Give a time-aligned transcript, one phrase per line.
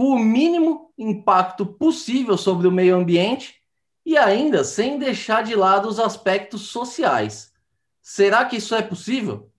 [0.00, 3.56] com o mínimo impacto possível sobre o meio ambiente
[4.02, 7.52] e ainda sem deixar de lado os aspectos sociais.
[8.00, 9.50] Será que isso é possível?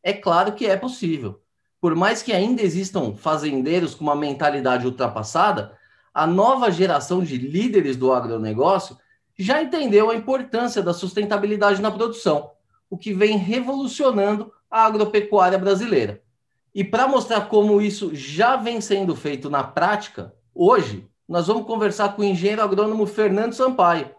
[0.00, 1.42] É claro que é possível.
[1.80, 5.76] Por mais que ainda existam fazendeiros com uma mentalidade ultrapassada,
[6.14, 8.96] a nova geração de líderes do agronegócio
[9.36, 12.52] já entendeu a importância da sustentabilidade na produção,
[12.88, 16.22] o que vem revolucionando a agropecuária brasileira.
[16.74, 22.14] E para mostrar como isso já vem sendo feito na prática, hoje nós vamos conversar
[22.14, 24.10] com o engenheiro agrônomo Fernando Sampaio,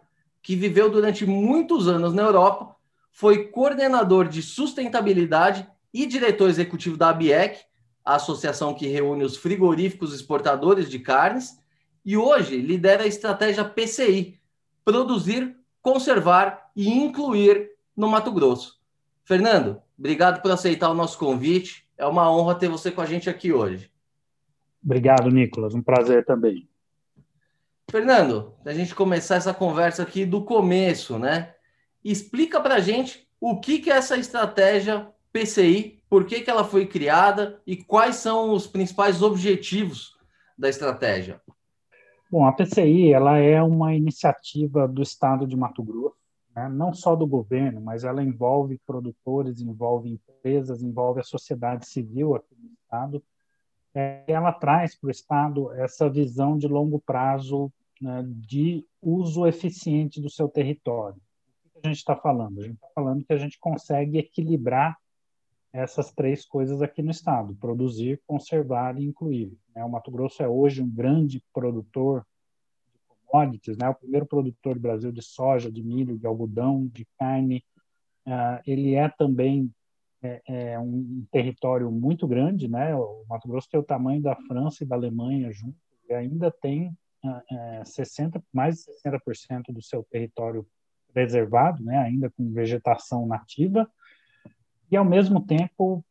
[0.41, 2.75] que viveu durante muitos anos na Europa,
[3.11, 7.59] foi coordenador de sustentabilidade e diretor executivo da ABIEC,
[8.03, 11.57] a associação que reúne os frigoríficos exportadores de carnes,
[12.05, 14.39] e hoje lidera a estratégia PCI,
[14.83, 18.79] produzir, conservar e incluir no Mato Grosso.
[19.23, 21.82] Fernando, obrigado por aceitar o nosso convite.
[21.97, 23.91] É uma honra ter você com a gente aqui hoje.
[24.83, 25.73] Obrigado, Nicolas.
[25.73, 26.67] Um prazer também.
[27.89, 31.53] Fernando, a gente começar essa conversa aqui do começo, né?
[32.03, 36.63] Explica para a gente o que, que é essa estratégia PCI, por que, que ela
[36.63, 40.15] foi criada e quais são os principais objetivos
[40.57, 41.41] da estratégia.
[42.31, 46.15] Bom, a PCI ela é uma iniciativa do Estado de Mato Grosso,
[46.55, 46.69] né?
[46.69, 52.55] não só do governo, mas ela envolve produtores, envolve empresas, envolve a sociedade civil aqui
[52.57, 53.23] no Estado.
[53.93, 60.19] É, ela traz para o Estado essa visão de longo prazo né, de uso eficiente
[60.19, 61.21] do seu território.
[61.65, 62.59] O que a gente está falando?
[62.59, 64.97] A gente está falando que a gente consegue equilibrar
[65.71, 69.57] essas três coisas aqui no estado: produzir, conservar e incluir.
[69.75, 69.83] Né?
[69.83, 72.25] O Mato Grosso é hoje um grande produtor
[73.33, 73.89] commodities, né?
[73.89, 77.63] o primeiro produtor do Brasil de soja, de milho, de algodão, de carne.
[78.27, 79.71] Uh, ele é também
[80.21, 82.95] é, é um território muito grande, né?
[82.95, 86.95] O Mato Grosso tem o tamanho da França e da Alemanha juntos e ainda tem
[87.25, 90.65] uh, 60, mais de 60% do seu território
[91.11, 91.97] preservado, né?
[91.97, 93.89] Ainda com vegetação nativa
[94.89, 96.05] e ao mesmo tempo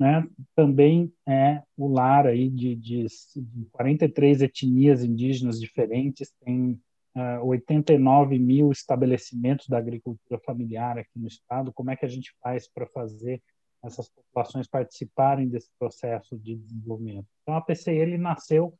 [0.00, 3.04] né, também é o lar aí de, de,
[3.36, 6.70] de 43 etnias indígenas diferentes, tem
[7.14, 11.70] uh, ah, 89 mil estabelecimentos da agricultura familiar aqui no estado.
[11.74, 13.42] Como é que a gente faz para fazer
[13.84, 17.26] essas populações participarem desse processo de desenvolvimento?
[17.42, 18.72] Então, a PCI nasceu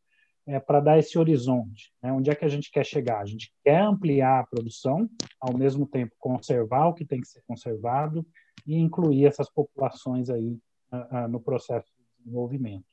[0.47, 1.93] é, para dar esse horizonte.
[2.03, 2.11] Né?
[2.11, 3.21] Onde é que a gente quer chegar?
[3.21, 5.07] A gente quer ampliar a produção,
[5.39, 8.27] ao mesmo tempo conservar o que tem que ser conservado
[8.67, 10.59] e incluir essas populações aí
[10.93, 12.87] uh, no processo de desenvolvimento.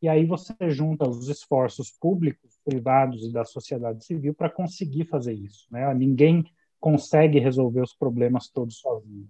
[0.00, 5.32] E aí você junta os esforços públicos, privados e da sociedade civil para conseguir fazer
[5.32, 5.66] isso.
[5.70, 5.94] Né?
[5.94, 6.44] Ninguém
[6.80, 9.28] consegue resolver os problemas todos sozinho.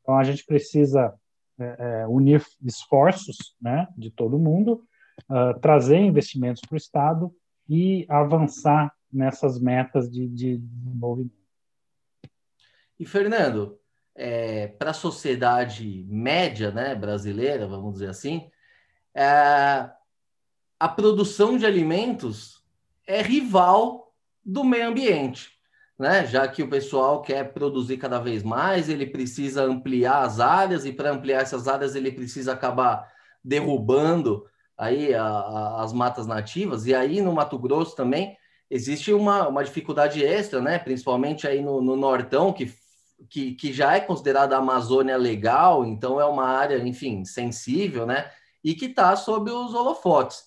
[0.00, 1.12] Então a gente precisa
[1.58, 4.86] é, é, unir esforços né, de todo mundo,
[5.28, 7.34] uh, trazer investimentos para o Estado
[7.68, 11.34] e avançar nessas metas de, de desenvolvimento.
[12.98, 13.78] E Fernando,
[14.14, 18.48] é, para a sociedade média né, brasileira, vamos dizer assim,
[19.14, 19.88] é,
[20.78, 22.62] a produção de alimentos
[23.06, 24.12] é rival
[24.44, 25.52] do meio ambiente.
[25.98, 26.26] Né?
[26.26, 30.92] Já que o pessoal quer produzir cada vez mais, ele precisa ampliar as áreas, e
[30.92, 34.44] para ampliar essas áreas ele precisa acabar derrubando
[34.76, 38.36] aí a, a, as matas nativas, e aí no Mato Grosso também
[38.68, 40.78] existe uma, uma dificuldade extra, né?
[40.78, 42.66] principalmente aí no, no Nortão, que
[43.28, 48.30] que, que já é considerada Amazônia legal, então é uma área, enfim, sensível, né?
[48.62, 50.44] E que está sob os holofotes.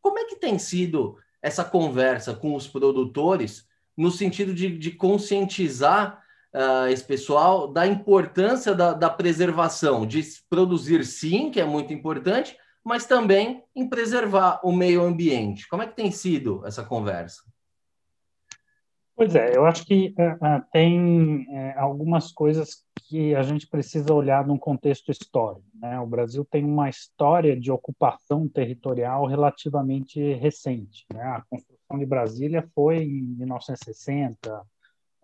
[0.00, 3.66] Como é que tem sido essa conversa com os produtores
[3.96, 6.22] no sentido de, de conscientizar
[6.54, 12.56] uh, esse pessoal da importância da, da preservação, de produzir sim, que é muito importante,
[12.84, 15.68] mas também em preservar o meio ambiente?
[15.68, 17.42] Como é que tem sido essa conversa?
[19.16, 24.46] Pois é, eu acho que uh, tem uh, algumas coisas que a gente precisa olhar
[24.46, 25.64] num contexto histórico.
[25.74, 26.00] Né?
[26.00, 31.04] O Brasil tem uma história de ocupação territorial relativamente recente.
[31.12, 31.22] Né?
[31.22, 34.64] A construção de Brasília foi em 1960,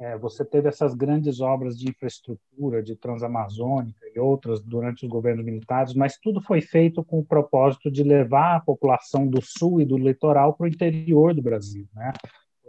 [0.01, 5.45] é, você teve essas grandes obras de infraestrutura, de Transamazônica e outras durante os governos
[5.45, 9.85] militares, mas tudo foi feito com o propósito de levar a população do sul e
[9.85, 11.87] do litoral para o interior do Brasil.
[11.95, 12.13] Né?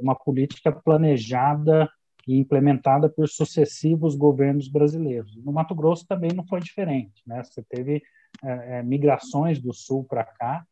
[0.01, 1.89] Uma política planejada
[2.27, 5.36] e implementada por sucessivos governos brasileiros.
[5.38, 7.21] No Mato Grosso também não foi diferente.
[7.25, 7.44] Né?
[7.44, 8.01] Você teve
[8.44, 10.65] é, é migrações do sul para cá,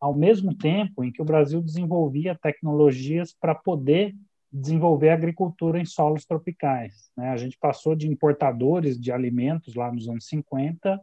[0.00, 4.14] ao mesmo tempo em que o Brasil desenvolvia tecnologias para poder
[4.52, 7.10] desenvolver agricultura em solos tropicais.
[7.16, 7.28] Né?
[7.30, 11.00] A gente passou de importadores de alimentos lá nos anos 50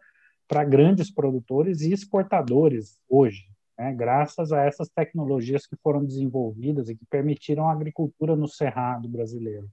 [0.48, 3.46] para grandes produtores e exportadores hoje,
[3.78, 3.94] né?
[3.94, 9.70] graças a essas tecnologias que foram desenvolvidas e que permitiram a agricultura no cerrado brasileiro.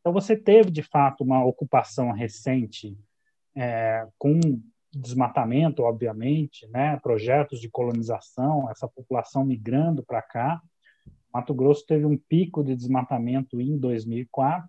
[0.00, 2.96] Então, você teve, de fato, uma ocupação recente
[3.54, 4.40] é, com
[4.92, 6.98] desmatamento, obviamente, né?
[7.02, 10.60] projetos de colonização, essa população migrando para cá,
[11.32, 14.68] Mato Grosso teve um pico de desmatamento em 2004,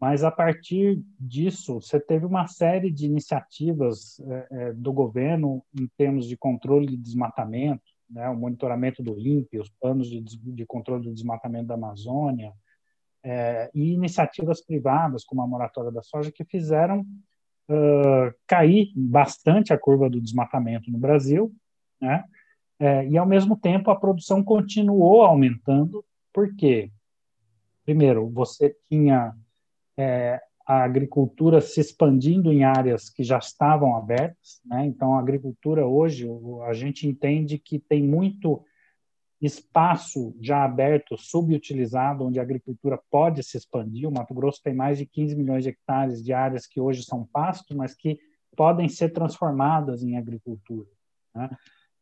[0.00, 5.88] mas a partir disso você teve uma série de iniciativas é, é, do governo em
[5.96, 11.04] termos de controle de desmatamento, né, o monitoramento do INPE, os planos de, de controle
[11.04, 12.52] do desmatamento da Amazônia,
[13.22, 17.00] é, e iniciativas privadas, como a moratória da soja, que fizeram
[17.68, 21.52] uh, cair bastante a curva do desmatamento no Brasil,
[22.00, 22.24] né?
[22.80, 26.92] É, e, ao mesmo tempo, a produção continuou aumentando, porque,
[27.84, 29.34] primeiro, você tinha
[29.98, 34.86] é, a agricultura se expandindo em áreas que já estavam abertas, né?
[34.86, 36.28] então a agricultura hoje,
[36.66, 38.62] a gente entende que tem muito
[39.40, 44.08] espaço já aberto, subutilizado, onde a agricultura pode se expandir.
[44.08, 47.24] O Mato Grosso tem mais de 15 milhões de hectares de áreas que hoje são
[47.24, 48.18] pasto, mas que
[48.56, 50.88] podem ser transformadas em agricultura.
[51.34, 51.48] Né?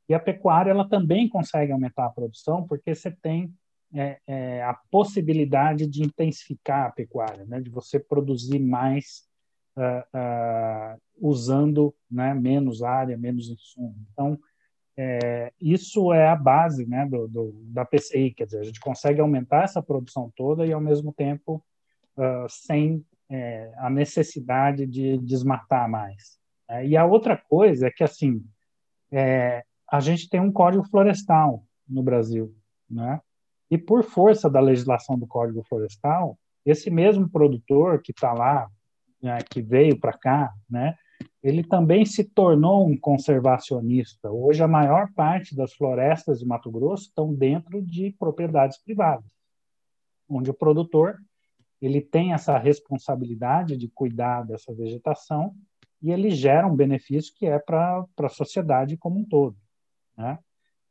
[0.09, 3.53] E a pecuária ela também consegue aumentar a produção, porque você tem
[3.95, 7.61] é, é, a possibilidade de intensificar a pecuária, né?
[7.61, 9.27] de você produzir mais
[9.77, 13.95] uh, uh, usando né, menos área, menos insumo.
[14.13, 14.39] Então,
[14.99, 19.21] é, isso é a base né, do, do, da PCI, quer dizer, a gente consegue
[19.21, 21.63] aumentar essa produção toda e, ao mesmo tempo,
[22.17, 26.39] uh, sem é, a necessidade de desmatar mais.
[26.69, 28.43] É, e a outra coisa é que, assim,
[29.13, 32.55] é, a gente tem um código florestal no Brasil,
[32.89, 33.21] né?
[33.71, 38.69] E por força da legislação do Código Florestal, esse mesmo produtor que está lá,
[39.23, 40.95] né, que veio para cá, né,
[41.43, 44.31] ele também se tornou um conservacionista.
[44.31, 49.31] Hoje, a maior parte das florestas de Mato Grosso estão dentro de propriedades privadas,
[50.29, 51.19] onde o produtor
[51.81, 55.55] ele tem essa responsabilidade de cuidar dessa vegetação
[56.03, 59.57] e ele gera um benefício que é para a sociedade como um todo.
[60.17, 60.39] Né?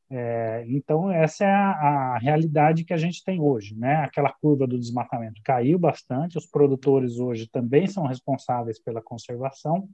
[0.10, 3.76] É, então, essa é a, a, realidade que a gente tem hoje.
[3.76, 3.96] Né?
[3.96, 9.90] Aquela curva do desmatamento caiu bastante, os produtores hoje também são responsáveis pela conservação,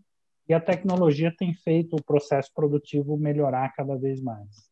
[0.48, 4.70] e a tecnologia tem feito o processo produtivo melhorar cada vez mais.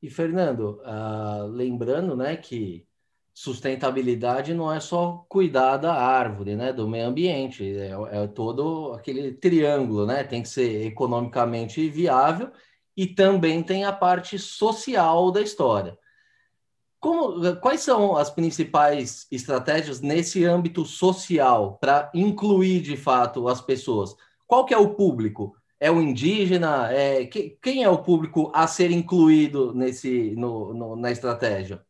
[0.00, 2.86] E, Fernando, uh, lembrando né, que
[3.34, 9.32] sustentabilidade não é só cuidar da árvore, né, do meio ambiente, é, é todo aquele
[9.32, 12.50] triângulo, né, tem que ser economicamente viável
[12.96, 15.98] e também tem a parte social da história.
[17.00, 24.14] Como, quais são as principais estratégias nesse âmbito social para incluir de fato as pessoas?
[24.46, 25.56] Qual que é o público?
[25.80, 26.92] É o indígena?
[26.92, 31.84] É, que, quem é o público a ser incluído nesse, no, no, na estratégia?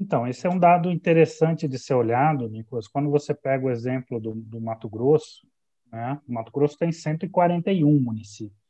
[0.00, 2.88] Então, esse é um dado interessante de ser olhado, Nicolas.
[2.88, 5.46] Quando você pega o exemplo do, do Mato Grosso,
[5.92, 6.20] né?
[6.28, 8.67] o Mato Grosso tem 141 municípios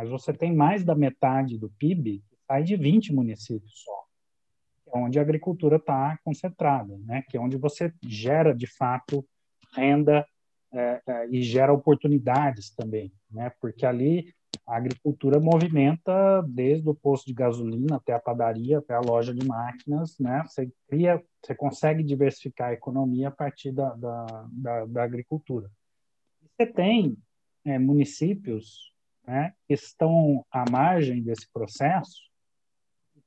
[0.00, 4.04] mas você tem mais da metade do PIB que sai de 20 municípios só,
[4.94, 7.22] é onde a agricultura está concentrada, né?
[7.28, 9.22] que é onde você gera, de fato,
[9.76, 10.26] renda
[10.72, 13.52] é, é, e gera oportunidades também, né?
[13.60, 14.32] porque ali
[14.66, 19.46] a agricultura movimenta desde o posto de gasolina até a padaria, até a loja de
[19.46, 20.42] máquinas, né?
[20.44, 25.70] Você cria, você consegue diversificar a economia a partir da, da, da, da agricultura.
[26.56, 27.16] Você tem
[27.64, 28.89] é, municípios
[29.26, 32.30] né, estão à margem desse processo,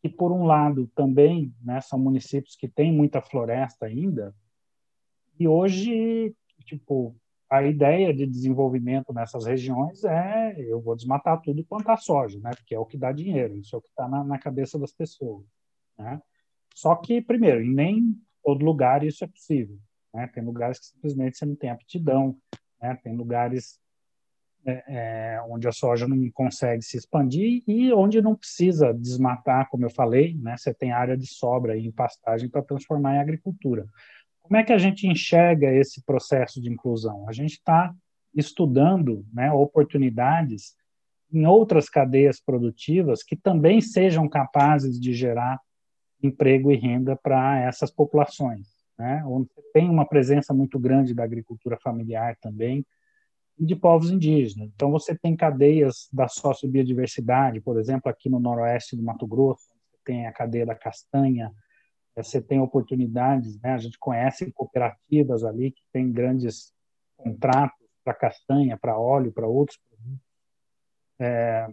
[0.04, 4.36] e por um lado também né, são municípios que têm muita floresta ainda,
[5.40, 6.36] e hoje,
[6.66, 7.16] tipo,
[7.50, 12.52] a ideia de desenvolvimento nessas regiões é eu vou desmatar tudo e plantar soja, né?
[12.56, 14.92] Porque é o que dá dinheiro, isso é o que está na, na, cabeça das
[14.92, 15.46] pessoas,
[15.98, 16.22] né?
[16.74, 19.78] Só que, primeiro, em nem todo lugar isso é possível,
[20.14, 20.28] né?
[20.28, 22.36] Tem lugares que simplesmente você não tem aptidão,
[22.82, 22.96] né?
[23.04, 23.80] Tem lugares
[24.66, 29.86] é, é, onde a soja não consegue se expandir e onde não precisa desmatar, como
[29.86, 30.56] eu falei, né?
[30.58, 33.86] Você tem área de sobra em pastagem para transformar em agricultura.
[34.42, 37.28] Como é que a gente enxerga esse processo de inclusão?
[37.28, 37.94] A gente está
[38.34, 40.76] estudando né, oportunidades
[41.32, 45.60] em outras cadeias produtivas que também sejam capazes de gerar
[46.22, 48.68] emprego e renda para essas populações,
[48.98, 49.24] né?
[49.26, 52.86] onde tem uma presença muito grande da agricultura familiar também
[53.58, 54.70] e de povos indígenas.
[54.74, 60.28] Então, você tem cadeias da sociobiodiversidade, por exemplo, aqui no noroeste do Mato Grosso, tem
[60.28, 61.52] a cadeia da castanha,
[62.16, 63.74] você tem oportunidades, né?
[63.74, 66.72] a gente conhece cooperativas ali que têm grandes
[67.18, 70.26] contratos para castanha, para óleo, para outros produtos.
[71.20, 71.68] É,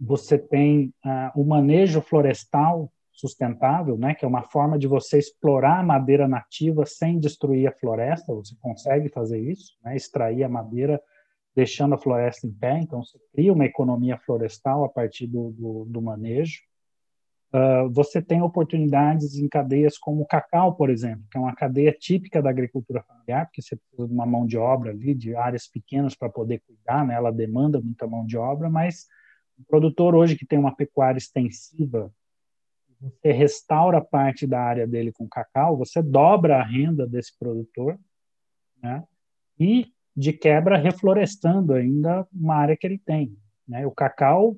[0.00, 5.80] você tem ah, o manejo florestal sustentável, né, que é uma forma de você explorar
[5.80, 8.34] a madeira nativa sem destruir a floresta.
[8.34, 11.00] Você consegue fazer isso, né, extrair a madeira
[11.54, 12.78] deixando a floresta em pé.
[12.78, 16.60] Então, você cria uma economia florestal a partir do, do, do manejo.
[17.54, 21.92] Uh, você tem oportunidades em cadeias como o cacau, por exemplo, que é uma cadeia
[21.98, 25.66] típica da agricultura familiar, porque você precisa de uma mão de obra ali, de áreas
[25.66, 27.14] pequenas para poder cuidar, né?
[27.14, 29.06] ela demanda muita mão de obra, mas
[29.58, 32.12] o produtor hoje que tem uma pecuária extensiva,
[33.00, 37.98] você restaura parte da área dele com cacau, você dobra a renda desse produtor,
[38.82, 39.04] né?
[39.58, 43.36] e de quebra reflorestando ainda uma área que ele tem.
[43.68, 43.86] Né?
[43.86, 44.56] O cacau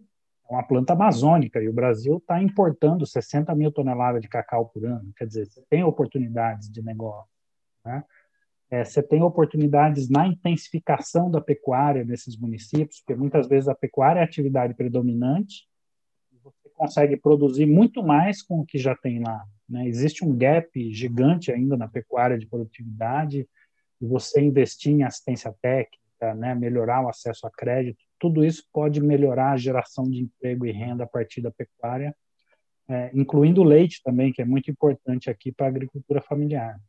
[0.48, 4.84] é uma planta amazônica e o Brasil está importando 60 mil toneladas de cacau por
[4.84, 5.12] ano.
[5.16, 7.30] Quer dizer, você tem oportunidades de negócio.
[7.84, 8.04] Né?
[8.70, 14.20] É, você tem oportunidades na intensificação da pecuária nesses municípios, porque muitas vezes a pecuária
[14.20, 15.66] é a atividade predominante
[16.78, 19.44] consegue produzir muito mais com o que já tem lá.
[19.68, 19.86] Né?
[19.88, 23.46] Existe um gap gigante ainda na pecuária de produtividade
[24.00, 26.54] e você investir em assistência técnica, né?
[26.54, 31.04] melhorar o acesso a crédito, tudo isso pode melhorar a geração de emprego e renda
[31.04, 32.14] a partir da pecuária,
[32.88, 36.80] é, incluindo o leite também, que é muito importante aqui para a agricultura familiar.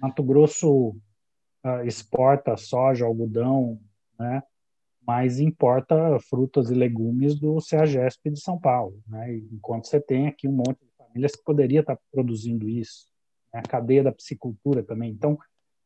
[0.00, 0.96] Mato Grosso
[1.64, 3.78] uh, exporta soja, algodão,
[4.18, 4.42] né,
[5.06, 10.46] mas importa frutas e legumes do CEAGESP de São Paulo, né, enquanto você tem aqui
[10.46, 13.06] um monte de famílias que poderia estar produzindo isso,
[13.52, 15.10] né, a cadeia da piscicultura também.
[15.10, 15.38] Então,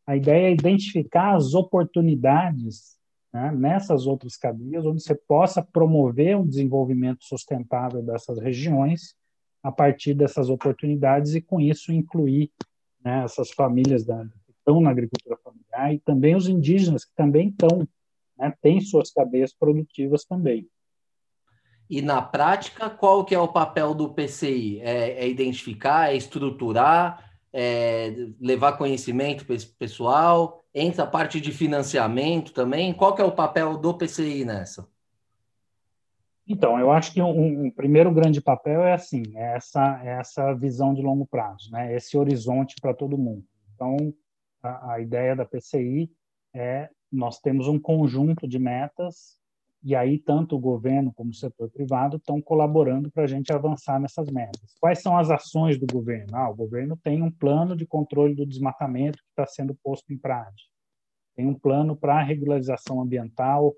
[0.07, 2.97] a ideia é identificar as oportunidades
[3.33, 9.15] né, nessas outras cadeias, onde você possa promover um desenvolvimento sustentável dessas regiões
[9.63, 12.51] a partir dessas oportunidades e, com isso, incluir
[13.05, 17.49] né, essas famílias da, que estão na agricultura familiar e também os indígenas que também
[17.49, 17.87] estão,
[18.39, 20.69] né, têm suas cadeias produtivas também.
[21.89, 24.81] E na prática, qual que é o papel do PCI?
[24.81, 29.47] É, é identificar, é estruturar, é levar conhecimento
[29.79, 32.93] pessoal, Entra a parte de financiamento também.
[32.93, 34.87] Qual que é o papel do PCI nessa?
[36.47, 40.53] Então, eu acho que um, um, primeiro grande papel é assim, é essa, é essa
[40.53, 41.95] visão de longo prazo, né?
[41.95, 43.43] esse horizonte para todo mundo.
[43.75, 43.97] Então,
[44.63, 46.11] a, a, ideia da PCI
[46.55, 49.37] é nós temos um conjunto de metas
[49.83, 54.01] e aí tanto o governo como o setor privado estão colaborando para a gente avançar
[54.01, 54.75] nessas metas.
[54.81, 56.37] Quais são as ações do governo?
[56.37, 60.19] Ah, o governo tem um plano de controle do desmatamento que está sendo posto em
[60.19, 60.69] prática.
[61.37, 63.75] Tem um plano para regularização ambiental,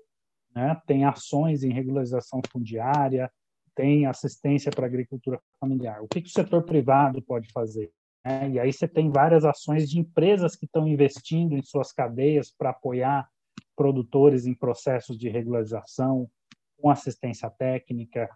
[0.55, 0.81] né?
[0.87, 3.31] tem ações em regularização fundiária,
[3.75, 6.01] tem assistência para agricultura familiar.
[6.01, 7.91] O que, que o setor privado pode fazer?
[8.23, 12.51] É, e aí você tem várias ações de empresas que estão investindo em suas cadeias
[12.51, 13.29] para apoiar
[13.75, 16.29] produtores em processos de regularização,
[16.77, 18.29] com assistência técnica,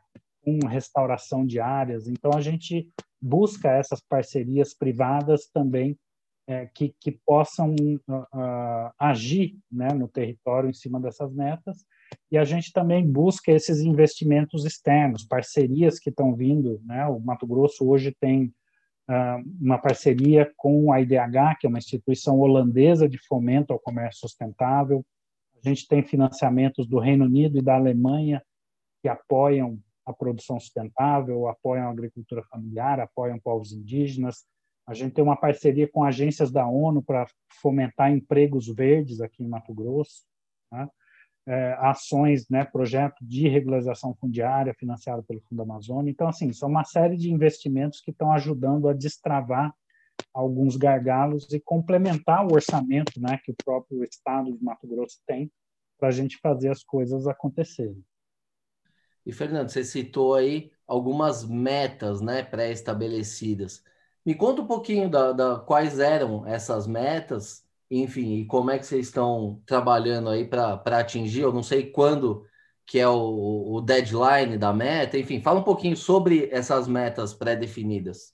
[0.43, 2.07] com restauração de áreas.
[2.07, 2.89] Então, a gente
[3.21, 5.97] busca essas parcerias privadas também
[6.45, 11.85] é, que, que, possam uh, agir né, no território em cima dessas metas.
[12.29, 16.81] E a gente também busca esses investimentos externos, parcerias que estão vindo.
[16.85, 17.05] Né?
[17.07, 18.53] O Mato Grosso hoje tem
[19.59, 25.05] uma parceria com a IDH, que é uma instituição holandesa de fomento ao comércio sustentável.
[25.63, 28.41] A gente tem financiamentos do Reino Unido e da Alemanha
[29.01, 34.45] que apoiam a produção sustentável, apoiam a agricultura familiar, apoiam povos indígenas.
[34.85, 37.25] A gente tem uma parceria com agências da ONU para
[37.61, 40.23] fomentar empregos verdes aqui em Mato Grosso.
[40.71, 40.87] Né?
[41.45, 46.09] É, ações, né, projeto de regularização fundiária financiado pelo Fundo Amazônia.
[46.09, 49.73] Então, assim, são uma série de investimentos que estão ajudando a destravar
[50.33, 55.51] alguns gargalos e complementar o orçamento né, que o próprio Estado de Mato Grosso tem
[55.97, 58.03] para a gente fazer as coisas acontecerem.
[59.25, 63.83] E, Fernando, você citou aí algumas metas né, pré-estabelecidas.
[64.25, 68.85] Me conta um pouquinho da, da, quais eram essas metas, enfim, e como é que
[68.85, 72.45] vocês estão trabalhando aí para atingir, eu não sei quando
[72.85, 78.33] que é o, o deadline da meta, enfim, fala um pouquinho sobre essas metas pré-definidas.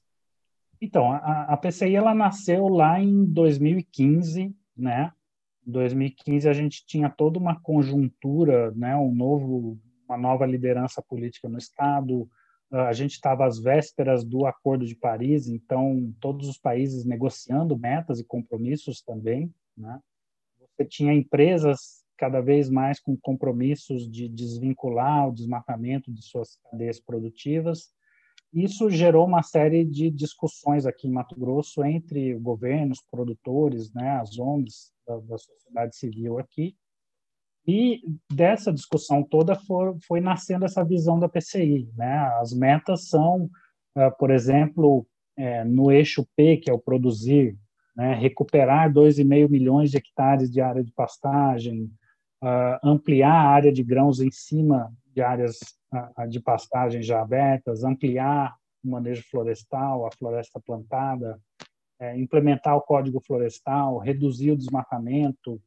[0.82, 5.12] Então, a, a PCI ela nasceu lá em 2015, né?
[5.68, 8.96] Em 2015 a gente tinha toda uma conjuntura, né?
[8.96, 9.78] Um novo,
[10.08, 12.30] uma nova liderança política no estado.
[12.72, 18.20] A gente estava às vésperas do Acordo de Paris, então todos os países negociando metas
[18.20, 20.00] e compromissos também, né?
[20.60, 27.00] Você tinha empresas cada vez mais com compromissos de desvincular o desmatamento de suas cadeias
[27.00, 27.90] produtivas
[28.54, 34.40] isso gerou uma série de discussões aqui em Mato Grosso entre governos, produtores, né, as
[34.40, 36.76] ONGs da, da sociedade civil aqui.
[37.70, 38.02] E
[38.34, 39.56] dessa discussão toda
[40.08, 41.88] foi, nascendo essa visão da PCI.
[41.96, 42.18] Né?
[42.42, 43.44] As metas são,
[43.96, 45.06] uh, por exemplo,
[45.38, 47.56] é, no eixo P, que é o produzir,
[47.96, 51.84] né, recuperar 2,5 milhões de hectares de área de pastagem,
[52.44, 55.60] uh, ampliar a área de grãos em cima de áreas
[56.28, 61.40] de pastagem já abertas, ampliar o manejo florestal, a floresta plantada,
[62.00, 65.62] é, implementar o código florestal, reduzir o desmatamento,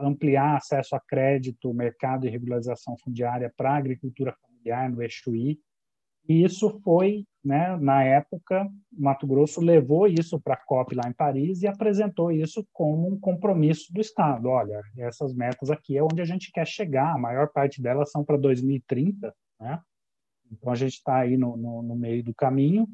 [0.00, 5.58] ampliar acesso a crédito, mercado e regularização fundiária para a agricultura familiar no I,
[6.28, 11.12] e isso foi, né, na época, Mato Grosso levou isso para a COP lá em
[11.12, 14.48] Paris e apresentou isso como um compromisso do Estado.
[14.48, 18.24] Olha, essas metas aqui é onde a gente quer chegar, a maior parte delas são
[18.24, 19.80] para 2030, né?
[20.52, 22.86] Então a gente está aí no, no, no, meio do caminho.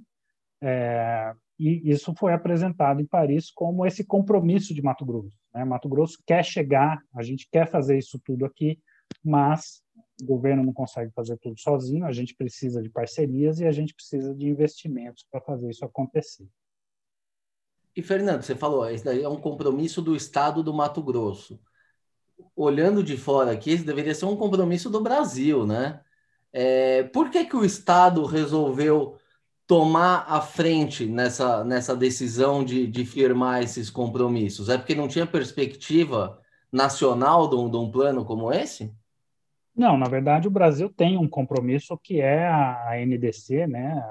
[0.62, 5.32] É, e isso foi apresentado em Paris como esse compromisso de Mato Grosso.
[5.56, 5.64] Né?
[5.64, 8.78] Mato Grosso quer chegar, a gente quer fazer isso tudo aqui,
[9.24, 9.82] mas
[10.20, 13.94] o governo não consegue fazer tudo sozinho, a gente precisa de parcerias e a gente
[13.94, 16.46] precisa de investimentos para fazer isso acontecer.
[17.94, 21.58] E, Fernando, você falou, isso daí é um compromisso do Estado do Mato Grosso.
[22.54, 26.02] Olhando de fora aqui, isso deveria ser um compromisso do Brasil, né?
[26.52, 29.18] É, por que, que o Estado resolveu
[29.66, 34.68] tomar a frente nessa, nessa decisão de, de firmar esses compromissos?
[34.68, 36.40] É porque não tinha perspectiva
[36.72, 38.94] nacional de um, de um plano como esse?
[39.74, 44.02] Não, na verdade, o Brasil tem um compromisso que é a NDC, né?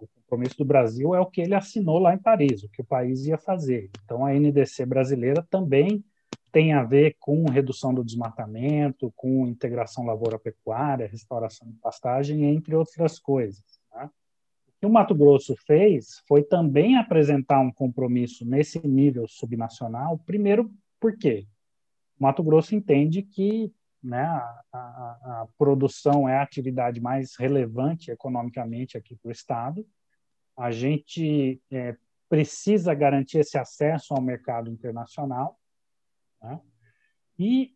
[0.00, 2.84] O compromisso do Brasil é o que ele assinou lá em Paris, o que o
[2.84, 3.90] país ia fazer.
[4.04, 6.04] Então, a NDC brasileira também
[6.52, 13.18] tem a ver com redução do desmatamento, com integração lavoura-pecuária, restauração de pastagem, entre outras
[13.18, 13.62] coisas.
[13.94, 14.10] Né?
[14.80, 21.16] Que o Mato Grosso fez foi também apresentar um compromisso nesse nível subnacional, primeiro, por
[21.16, 21.46] quê?
[22.18, 24.22] O Mato Grosso entende que né?
[24.22, 24.80] A, a,
[25.42, 29.86] a, produção é a atividade mais relevante economicamente aqui para o Estado.
[30.56, 31.96] A gente é,
[32.28, 35.58] precisa garantir esse acesso ao mercado internacional.
[36.42, 36.60] Né?
[37.38, 37.74] E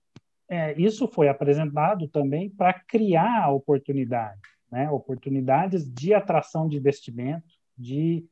[0.48, 4.40] é, isso foi apresentado também para criar oportunidades,
[4.74, 4.90] né?
[4.90, 8.26] oportunidades de atração de investimento, de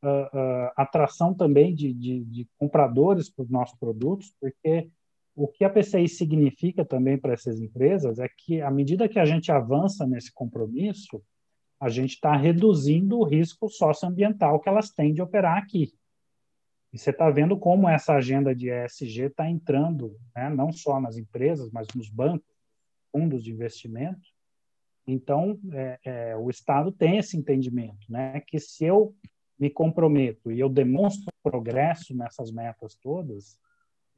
[0.00, 4.88] uh, uh, atração também de, de, de compradores para os nossos produtos, porque
[5.34, 9.24] o que a PCI significa também para essas empresas é que, à medida que a
[9.24, 11.20] gente avança nesse compromisso,
[11.80, 15.92] a gente está reduzindo o risco socioambiental que elas têm de operar aqui.
[16.92, 21.16] E você está vendo como essa agenda de ESG está entrando, né, não só nas
[21.16, 22.46] empresas, mas nos bancos,
[23.10, 24.37] fundos de investimento.
[25.10, 29.14] Então, é, é, o Estado tem esse entendimento, né, que se eu
[29.58, 33.58] me comprometo e eu demonstro progresso nessas metas todas,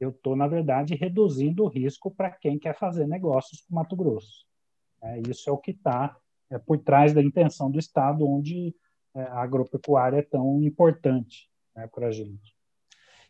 [0.01, 4.45] eu estou, na verdade, reduzindo o risco para quem quer fazer negócios com Mato Grosso.
[5.01, 6.15] É, isso é o que está
[6.49, 8.75] é, por trás da intenção do Estado, onde
[9.15, 12.53] é, a agropecuária é tão importante né, para a gente.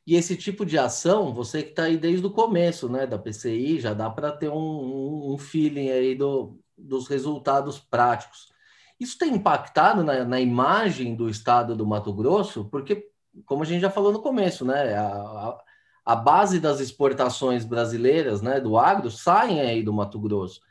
[0.06, 3.80] E esse tipo de ação, você que está aí desde o começo né, da PCI,
[3.80, 8.52] já dá para ter um, um, feeling aí do, dos resultados práticos.
[9.00, 12.66] Isso tem impactado na, na, imagem do estado do Mato Grosso?
[12.66, 13.10] Porque,
[13.46, 15.58] como a gente já falou no começo, né, a,
[16.04, 20.62] a base das exportações brasileiras, né, do agro, saem aí do Mato Grosso.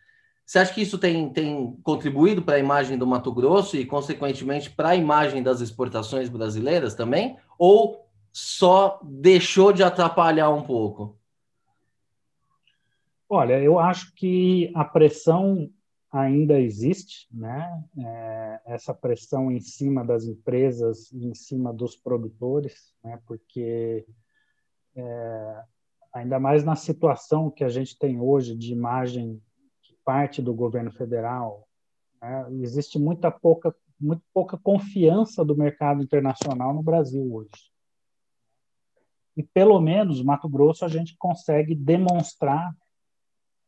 [0.44, 4.68] Você acha que isso tem, tem contribuído para a imagem do Mato Grosso e, consequentemente,
[4.68, 7.36] para a imagem das exportações brasileiras também?
[7.56, 11.18] Ou só deixou de atrapalhar um pouco?
[13.28, 15.70] Olha, eu acho que a pressão
[16.10, 17.84] ainda existe, né?
[17.96, 23.20] É, essa pressão em cima das empresas, em cima dos produtores, né?
[23.26, 24.04] Porque
[24.96, 25.64] é,
[26.12, 29.40] ainda mais na situação que a gente tem hoje de imagem
[29.82, 31.68] que parte do governo federal,
[32.20, 37.70] né, existe muita pouca, muito pouca confiança do mercado internacional no Brasil hoje.
[39.40, 42.76] E pelo menos Mato Grosso a gente consegue demonstrar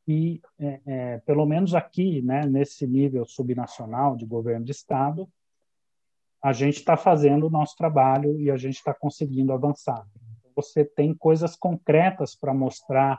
[0.05, 5.27] que, é, é, pelo menos aqui, né, nesse nível subnacional de governo de estado,
[6.43, 10.07] a gente está fazendo o nosso trabalho e a gente está conseguindo avançar.
[10.55, 13.19] Você tem coisas concretas para mostrar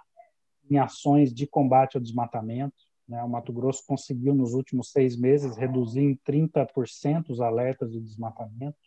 [0.69, 2.75] em ações de combate ao desmatamento.
[3.07, 3.23] Né?
[3.23, 8.77] O Mato Grosso conseguiu, nos últimos seis meses, reduzir em 30% os alertas de desmatamento.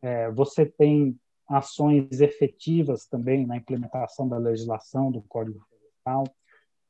[0.00, 6.24] É, você tem ações efetivas também na implementação da legislação do Código Florestal.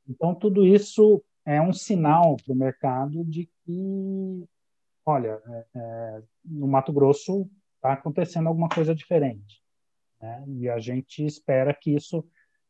[0.09, 4.45] Então, tudo isso é um sinal para o mercado de que,
[5.07, 9.63] olha, é, é, no Mato Grosso está acontecendo alguma coisa diferente.
[10.21, 10.45] Né?
[10.49, 12.27] E a gente espera que isso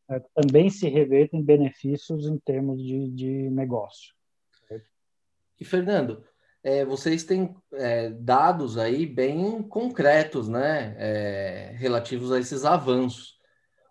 [0.09, 4.15] é, também se reverta em benefícios em termos de, de negócio.
[5.61, 6.25] E, Fernando,
[6.63, 13.39] é, vocês têm é, dados aí bem concretos, né, é, relativos a esses avanços.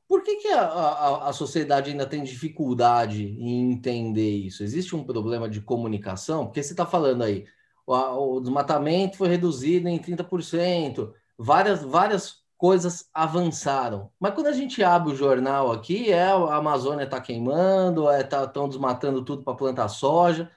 [0.07, 4.63] Por que, que a, a, a, sociedade ainda tem dificuldade em entender isso?
[4.63, 6.45] Existe um problema de comunicação?
[6.45, 7.45] Porque você está falando aí,
[7.85, 14.09] o, o, desmatamento foi reduzido em 30%, várias, várias coisas avançaram.
[14.19, 18.47] Mas quando a gente abre o jornal aqui, é a Amazônia está queimando, estão é,
[18.47, 20.49] tá, desmatando tudo para plantar soja.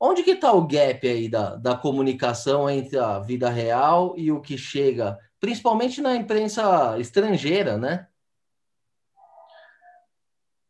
[0.00, 4.40] Onde que está o gap aí da, da comunicação entre a vida real e o
[4.40, 8.06] que chega, principalmente na imprensa estrangeira, né?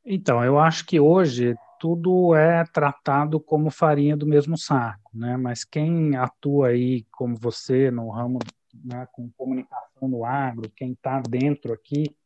[0.04, 5.36] Então, eu acho que hoje tudo é tratado como farinha do mesmo saco, né?
[5.36, 8.38] Mas quem atua aí, como você, no ramo
[8.84, 12.16] né, com comunicação no agro, quem está dentro aqui,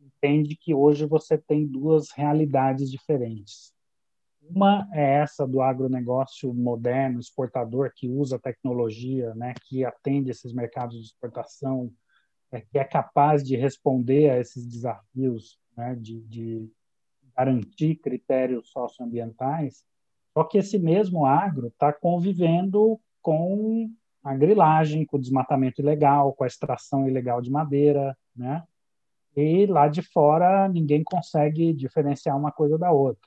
[0.00, 3.72] entende que hoje você tem duas realidades diferentes.
[4.48, 10.96] Uma é essa do agronegócio moderno, exportador, que usa tecnologia, né, que atende esses mercados
[10.96, 11.92] de exportação,
[12.52, 16.70] é, que é capaz de responder a esses desafios né, de, de
[17.36, 19.84] garantir critérios socioambientais,
[20.32, 23.90] só que esse mesmo agro está convivendo com
[24.22, 28.62] a grilagem, com o desmatamento ilegal, com a extração ilegal de madeira, né?
[29.34, 33.26] E lá de fora ninguém consegue diferenciar uma coisa da outra.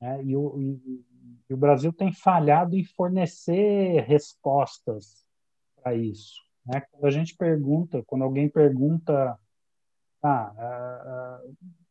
[0.00, 0.24] Né?
[0.24, 1.04] E, o, e,
[1.48, 5.24] e o Brasil tem falhado em fornecer respostas
[5.82, 6.40] para isso.
[6.64, 6.82] Né?
[6.90, 9.38] Quando a gente pergunta, quando alguém pergunta,
[10.22, 11.40] ah,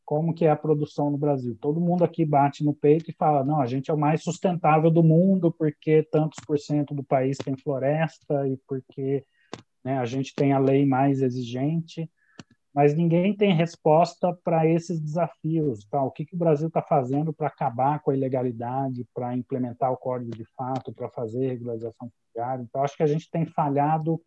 [0.09, 1.55] como que é a produção no Brasil.
[1.61, 4.89] Todo mundo aqui bate no peito e fala, não, a gente é o mais sustentável
[4.89, 9.23] do mundo porque tantos por cento do país tem floresta e porque
[9.83, 12.09] né, a gente tem a lei mais exigente,
[12.79, 15.83] mas ninguém tem resposta para esses desafios.
[15.91, 16.01] Tá?
[16.01, 19.97] O que, que o Brasil está fazendo para acabar com a ilegalidade, para implementar o
[19.97, 22.63] código de fato, para fazer regularização fundiária?
[22.63, 24.21] Então, acho que a gente tem falhado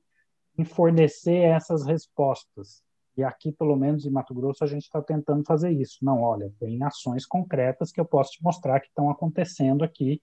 [0.59, 2.83] em fornecer essas respostas.
[3.17, 6.05] E aqui, pelo menos em Mato Grosso, a gente está tentando fazer isso.
[6.05, 10.21] Não, olha, tem ações concretas que eu posso te mostrar que estão acontecendo aqui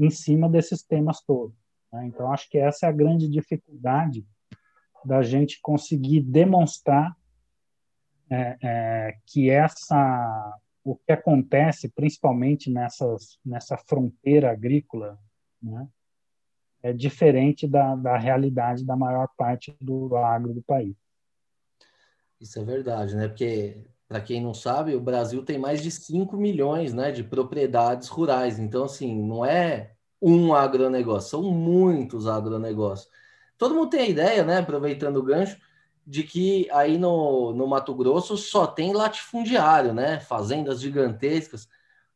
[0.00, 1.56] em cima desses temas todos.
[1.92, 2.06] Né?
[2.06, 4.26] Então, acho que essa é a grande dificuldade
[5.04, 7.16] da gente conseguir demonstrar
[8.32, 15.16] é, é, que essa o que acontece, principalmente nessas, nessa fronteira agrícola,
[15.62, 15.86] né,
[16.82, 20.96] é diferente da, da realidade da maior parte do agro do país.
[22.40, 23.28] Isso é verdade, né?
[23.28, 28.08] Porque, para quem não sabe, o Brasil tem mais de 5 milhões né, de propriedades
[28.08, 28.58] rurais.
[28.58, 33.08] Então, assim, não é um agronegócio, são muitos agronegócios.
[33.56, 35.56] Todo mundo tem a ideia, né, aproveitando o gancho,
[36.06, 40.20] de que aí no, no Mato Grosso só tem latifundiário, né?
[40.20, 41.68] Fazendas gigantescas.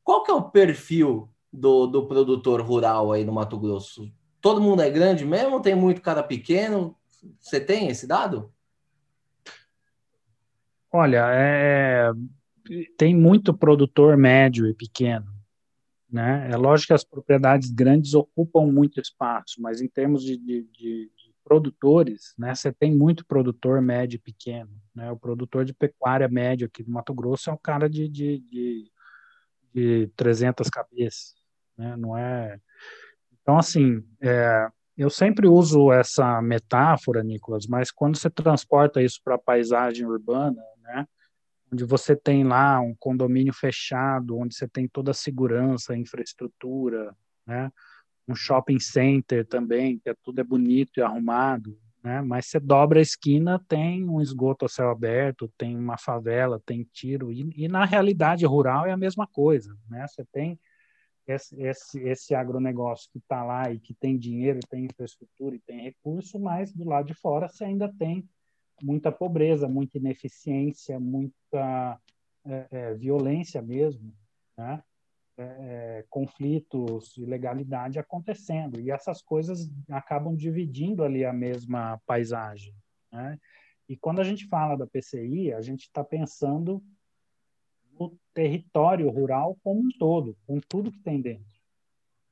[0.02, 4.10] Qual que é o perfil do, do produtor rural aí no Mato Grosso?
[4.40, 5.60] Todo mundo é grande mesmo?
[5.60, 6.96] Tem muito cara pequeno?
[7.40, 8.52] Você tem esse dado?
[10.92, 12.10] Olha, é,
[12.96, 15.26] tem muito produtor médio e pequeno.
[16.10, 16.48] Né?
[16.50, 21.10] É lógico que as propriedades grandes ocupam muito espaço, mas em termos de, de, de,
[21.15, 21.15] de
[21.46, 24.70] produtores, né, você tem muito produtor médio e pequeno.
[24.92, 25.12] Né?
[25.12, 28.90] O produtor de pecuária médio aqui do Mato Grosso é um cara de, de, de,
[29.72, 31.36] de 300 cabeças.
[31.78, 31.96] Né?
[31.96, 32.58] Não é...
[33.40, 39.36] Então, assim, é, eu sempre uso essa metáfora, Nicolas, mas quando você transporta isso para
[39.36, 41.06] a paisagem urbana, né?
[41.72, 47.14] Onde você tem lá um condomínio fechado, onde você tem toda a segurança, a infraestrutura,
[47.46, 47.70] né?
[48.28, 52.22] Um shopping center também, que é, tudo é bonito e arrumado, né?
[52.22, 56.84] Mas você dobra a esquina, tem um esgoto a céu aberto, tem uma favela, tem
[56.92, 60.06] tiro, e, e na realidade rural é a mesma coisa, né?
[60.06, 60.58] Você tem
[61.26, 65.80] esse, esse, esse agronegócio que está lá e que tem dinheiro, tem infraestrutura e tem
[65.80, 68.24] recurso, mas do lado de fora você ainda tem
[68.80, 72.00] muita pobreza, muita ineficiência, muita
[72.44, 74.14] é, é, violência mesmo,
[74.56, 74.82] né?
[75.38, 78.80] É, conflitos, ilegalidade acontecendo.
[78.80, 82.74] E essas coisas acabam dividindo ali a mesma paisagem.
[83.12, 83.38] Né?
[83.88, 86.82] E quando a gente fala da PCI, a gente está pensando
[87.98, 91.56] no território rural como um todo, com tudo que tem dentro.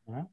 [0.06, 0.26] Né?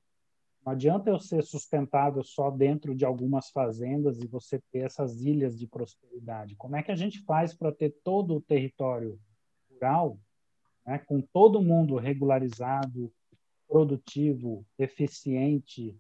[0.66, 5.58] Não adianta eu ser sustentável só dentro de algumas fazendas e você ter essas ilhas
[5.58, 6.56] de prosperidade.
[6.56, 9.20] Como é que a gente faz para ter todo o território
[9.72, 10.20] rural,
[10.86, 13.12] né, com todo mundo regularizado,
[13.68, 15.98] produtivo, eficiente,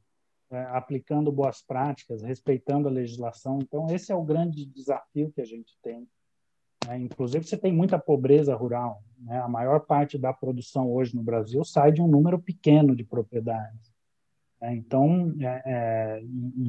[0.50, 3.60] é, aplicando boas práticas, respeitando a legislação?
[3.62, 6.08] Então, esse é o grande desafio que a gente tem.
[6.86, 7.00] Né?
[7.00, 9.02] Inclusive, você tem muita pobreza rural.
[9.20, 9.39] Né?
[9.39, 13.91] A maior parte da produção hoje no Brasil sai de um número pequeno de propriedades.
[14.62, 16.24] É, então, é, é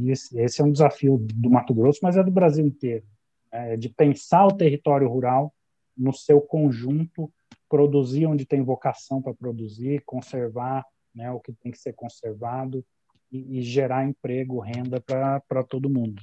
[0.06, 3.04] esse, esse, é um desafio do Mato Grosso, mas é do Brasil inteiro,
[3.52, 3.74] né?
[3.74, 5.52] é de pensar o território rural
[5.94, 7.30] no seu conjunto,
[7.72, 12.84] produzir onde tem vocação para produzir, conservar né, o que tem que ser conservado
[13.32, 16.20] e, e gerar emprego, renda para todo mundo.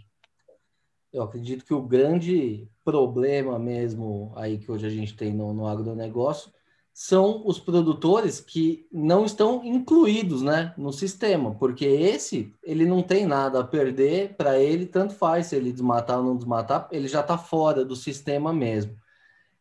[1.11, 5.65] Eu acredito que o grande problema mesmo aí que hoje a gente tem no, no
[5.65, 6.51] agronegócio
[6.93, 13.25] são os produtores que não estão incluídos né, no sistema, porque esse ele não tem
[13.25, 17.21] nada a perder, para ele tanto faz se ele desmatar ou não desmatar, ele já
[17.21, 18.95] está fora do sistema mesmo.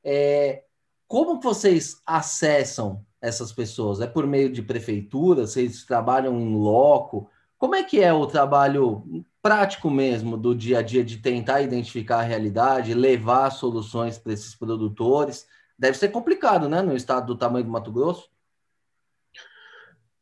[0.04, 0.64] É,
[1.08, 4.00] como vocês acessam essas pessoas?
[4.00, 5.46] É por meio de prefeitura?
[5.46, 7.30] Vocês trabalham em loco?
[7.56, 12.18] Como é que é o trabalho prático mesmo do dia a dia de tentar identificar
[12.18, 15.48] a realidade, levar soluções para esses produtores?
[15.78, 18.28] Deve ser complicado, né, no estado do tamanho do Mato Grosso.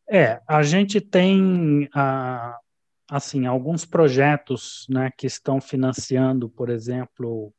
[0.08, 2.56] É, a gente tem ah,
[3.10, 7.52] assim alguns projetos, né, que estão financiando, por exemplo,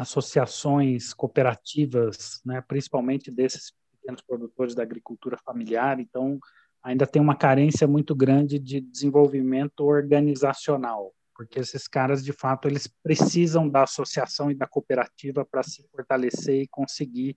[0.00, 6.00] associações cooperativas, né, principalmente desses pequenos produtores da agricultura familiar.
[6.00, 6.38] Então,
[6.82, 12.86] ainda tem uma carência muito grande de desenvolvimento organizacional porque esses caras, de fato, eles
[12.86, 17.34] precisam da associação e da cooperativa para se fortalecer e conseguir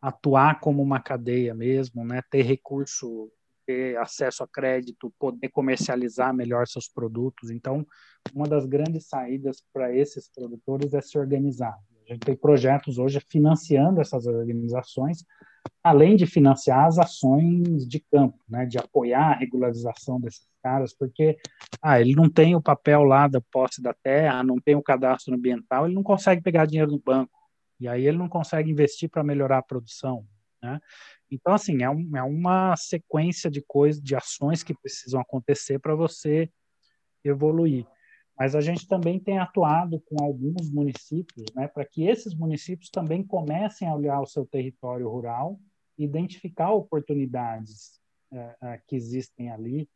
[0.00, 2.22] atuar como uma cadeia mesmo, né?
[2.30, 3.32] ter recurso,
[3.66, 7.50] ter acesso a crédito, poder comercializar melhor seus produtos.
[7.50, 7.84] Então,
[8.32, 11.76] uma das grandes saídas para esses produtores é se organizar.
[12.08, 15.24] A gente tem projetos hoje financiando essas organizações,
[15.82, 21.36] além de financiar as ações de campo, né, de apoiar a regularização desses caras, porque
[21.80, 25.34] ah, ele não tem o papel lá da posse da terra, não tem o cadastro
[25.34, 27.32] ambiental, ele não consegue pegar dinheiro no banco,
[27.80, 30.24] e aí ele não consegue investir para melhorar a produção.
[30.62, 30.80] Né?
[31.30, 35.94] Então, assim, é, um, é uma sequência de coisas, de ações que precisam acontecer para
[35.94, 36.48] você
[37.24, 37.86] evoluir.
[38.38, 43.22] Mas a gente também tem atuado com alguns municípios, né, para que esses municípios também
[43.22, 45.60] comecem a olhar o seu território rural,
[45.98, 48.00] identificar oportunidades
[48.32, 49.88] é, é, que existem ali,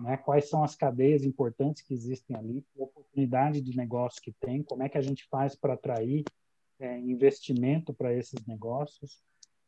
[0.00, 4.82] né, quais são as cadeias importantes que existem ali, oportunidade de negócio que tem, como
[4.82, 6.24] é que a gente faz para atrair
[6.80, 9.22] é, investimento para esses negócios,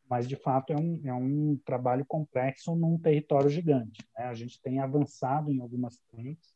[0.09, 4.05] mas de fato é um, é um trabalho complexo num território gigante.
[4.17, 4.25] Né?
[4.25, 6.53] A gente tem avançado em algumas frentes,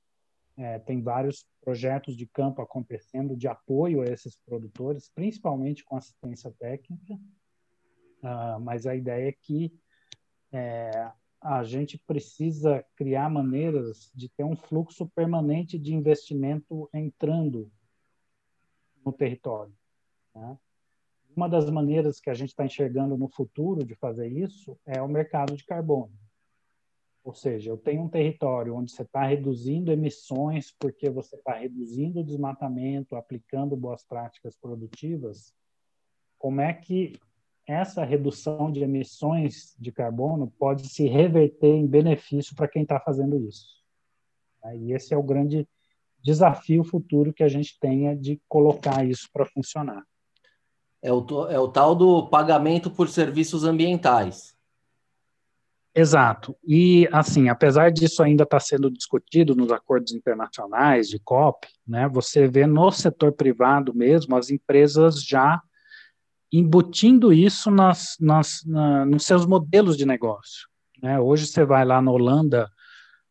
[0.56, 6.52] é, tem vários projetos de campo acontecendo de apoio a esses produtores, principalmente com assistência
[6.58, 9.72] técnica, uh, mas a ideia é que
[10.52, 17.70] é, a gente precisa criar maneiras de ter um fluxo permanente de investimento entrando
[19.04, 19.74] no território.
[20.34, 20.56] Né?
[21.36, 25.08] Uma das maneiras que a gente está enxergando no futuro de fazer isso é o
[25.08, 26.12] mercado de carbono.
[27.24, 32.20] Ou seja, eu tenho um território onde você está reduzindo emissões porque você está reduzindo
[32.20, 35.50] o desmatamento, aplicando boas práticas produtivas.
[36.38, 37.18] Como é que
[37.66, 43.38] essa redução de emissões de carbono pode se reverter em benefício para quem está fazendo
[43.48, 43.82] isso?
[44.76, 45.66] E esse é o grande
[46.22, 50.02] desafio futuro que a gente tenha de colocar isso para funcionar.
[51.00, 54.54] É o, é o tal do pagamento por serviços ambientais.
[55.94, 56.57] Exato.
[56.66, 62.09] E, assim, apesar disso ainda estar tá sendo discutido nos acordos internacionais de COP, né,
[62.09, 65.62] você vê no setor privado mesmo as empresas já
[66.52, 70.68] embutindo isso nas, nas, na, nos seus modelos de negócio.
[71.00, 71.18] Né?
[71.20, 72.68] Hoje você vai lá na Holanda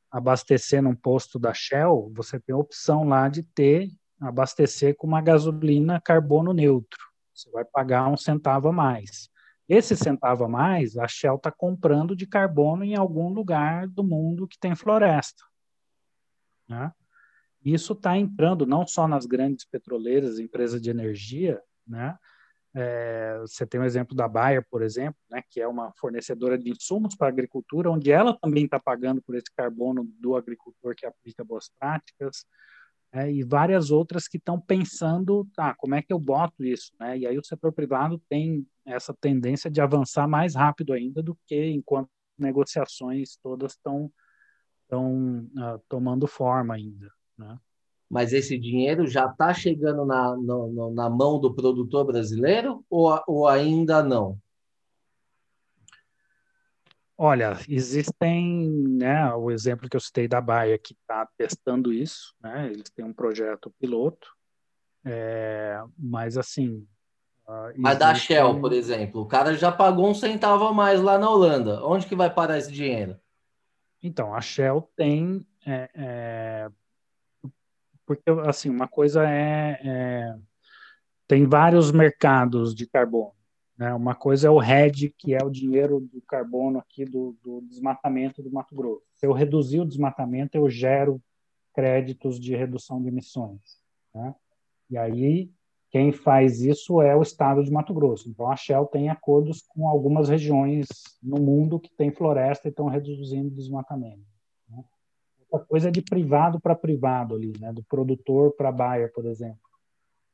[0.10, 3.90] abastecer num posto da Shell, você tem a opção lá de ter,
[4.22, 7.00] abastecer com uma gasolina carbono neutro.
[7.34, 9.30] Você vai pagar um centavo a mais.
[9.68, 14.48] Esse centavo a mais, a Shell está comprando de carbono em algum lugar do mundo
[14.48, 15.44] que tem floresta.
[16.68, 16.92] Né?
[17.64, 22.18] Isso está entrando não só nas grandes petroleiras, empresas de energia, né?
[22.76, 26.72] É, você tem o exemplo da Bayer, por exemplo, né, que é uma fornecedora de
[26.72, 31.06] insumos para a agricultura, onde ela também está pagando por esse carbono do agricultor que
[31.06, 32.48] aplica boas práticas,
[33.12, 36.92] é, e várias outras que estão pensando, tá, como é que eu boto isso?
[37.00, 37.20] Né?
[37.20, 41.66] E aí o setor privado tem essa tendência de avançar mais rápido ainda do que
[41.72, 44.12] enquanto negociações todas estão
[44.84, 47.12] estão uh, tomando forma ainda.
[47.38, 47.58] Né?
[48.10, 53.48] Mas esse dinheiro já está chegando na, no, na mão do produtor brasileiro ou, ou
[53.48, 54.38] ainda não?
[57.18, 62.68] Olha, existem, né, o exemplo que eu citei da Baia, que está testando isso, né,
[62.68, 64.28] eles têm um projeto piloto,
[65.06, 66.86] é, mas assim...
[67.48, 71.18] Uh, mas da Shell, por exemplo, o cara já pagou um centavo a mais lá
[71.18, 73.20] na Holanda, onde que vai parar esse dinheiro?
[74.02, 76.70] Então, a Shell tem é, é,
[78.06, 80.36] porque assim uma coisa é, é,
[81.28, 83.34] tem vários mercados de carbono
[83.78, 83.94] né?
[83.94, 88.44] uma coisa é o RED que é o dinheiro do carbono aqui do, do desmatamento
[88.44, 91.22] do Mato Grosso se eu reduzir o desmatamento eu gero
[91.74, 93.80] créditos de redução de emissões
[94.14, 94.36] né?
[94.90, 95.50] e aí
[95.94, 99.88] quem faz isso é o estado de Mato Grosso então a Shell tem acordos com
[99.88, 100.88] algumas regiões
[101.22, 104.34] no mundo que tem floresta e estão reduzindo o desmatamento
[105.54, 107.72] outra coisa é de privado para privado ali, né?
[107.72, 109.60] Do produtor para buyer, por exemplo,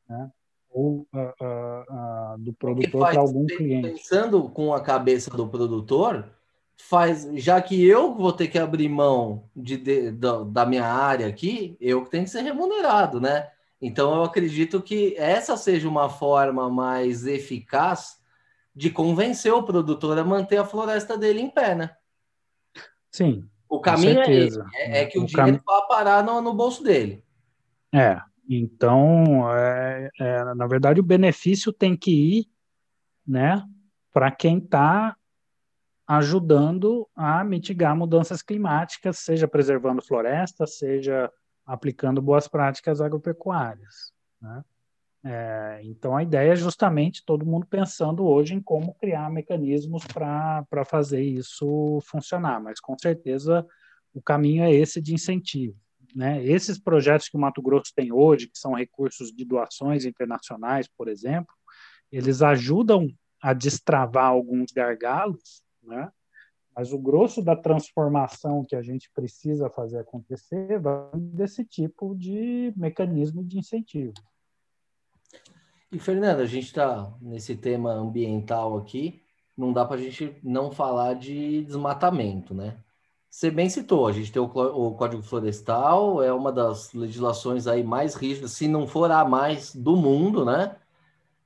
[0.08, 0.32] né?
[0.69, 3.89] Ou uh, uh, uh, do produtor para algum cliente.
[3.89, 6.30] Pensando com a cabeça do produtor,
[6.78, 11.28] faz, já que eu vou ter que abrir mão de, de, da, da minha área
[11.28, 13.50] aqui, eu que tenho que ser remunerado, né?
[13.82, 18.20] Então eu acredito que essa seja uma forma mais eficaz
[18.76, 21.96] de convencer o produtor a manter a floresta dele em pé, né?
[23.12, 25.63] Sim, o caminho é esse, é, é que o, o dinheiro cam...
[25.65, 27.24] vá parar no, no, bolso dele.
[27.94, 32.46] É, então, é, é, na verdade, o benefício tem que ir
[33.28, 33.63] né,
[34.12, 35.15] para quem está
[36.08, 41.32] ajudando a mitigar mudanças climáticas, seja preservando florestas, seja
[41.70, 44.12] aplicando boas práticas agropecuárias.
[44.42, 44.64] Né?
[45.24, 50.84] É, então, a ideia é justamente todo mundo pensando hoje em como criar mecanismos para
[50.84, 53.66] fazer isso funcionar, mas com certeza
[54.12, 55.78] o caminho é esse de incentivo.
[56.16, 56.44] Né?
[56.44, 61.08] Esses projetos que o Mato Grosso tem hoje, que são recursos de doações internacionais, por
[61.08, 61.54] exemplo,
[62.12, 63.08] eles ajudam
[63.40, 66.12] a destravar alguns gargalos, né?
[66.80, 72.74] Mas o grosso da transformação que a gente precisa fazer acontecer vai desse tipo de
[72.78, 74.13] mecanismo de incentivo.
[75.92, 79.22] E, Fernando, a gente está nesse tema ambiental aqui,
[79.58, 82.78] não dá para a gente não falar de desmatamento, né?
[83.30, 88.15] Você bem citou, a gente tem o, Código Florestal, é uma das legislações aí mais
[88.15, 90.78] rígidas, se não for a mais do mundo, né?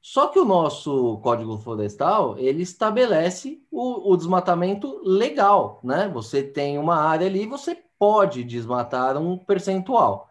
[0.06, 6.10] Só que o nosso Código Florestal, ele estabelece o, o desmatamento legal, né?
[6.14, 10.30] Você tem uma área ali, você pode desmatar um percentual.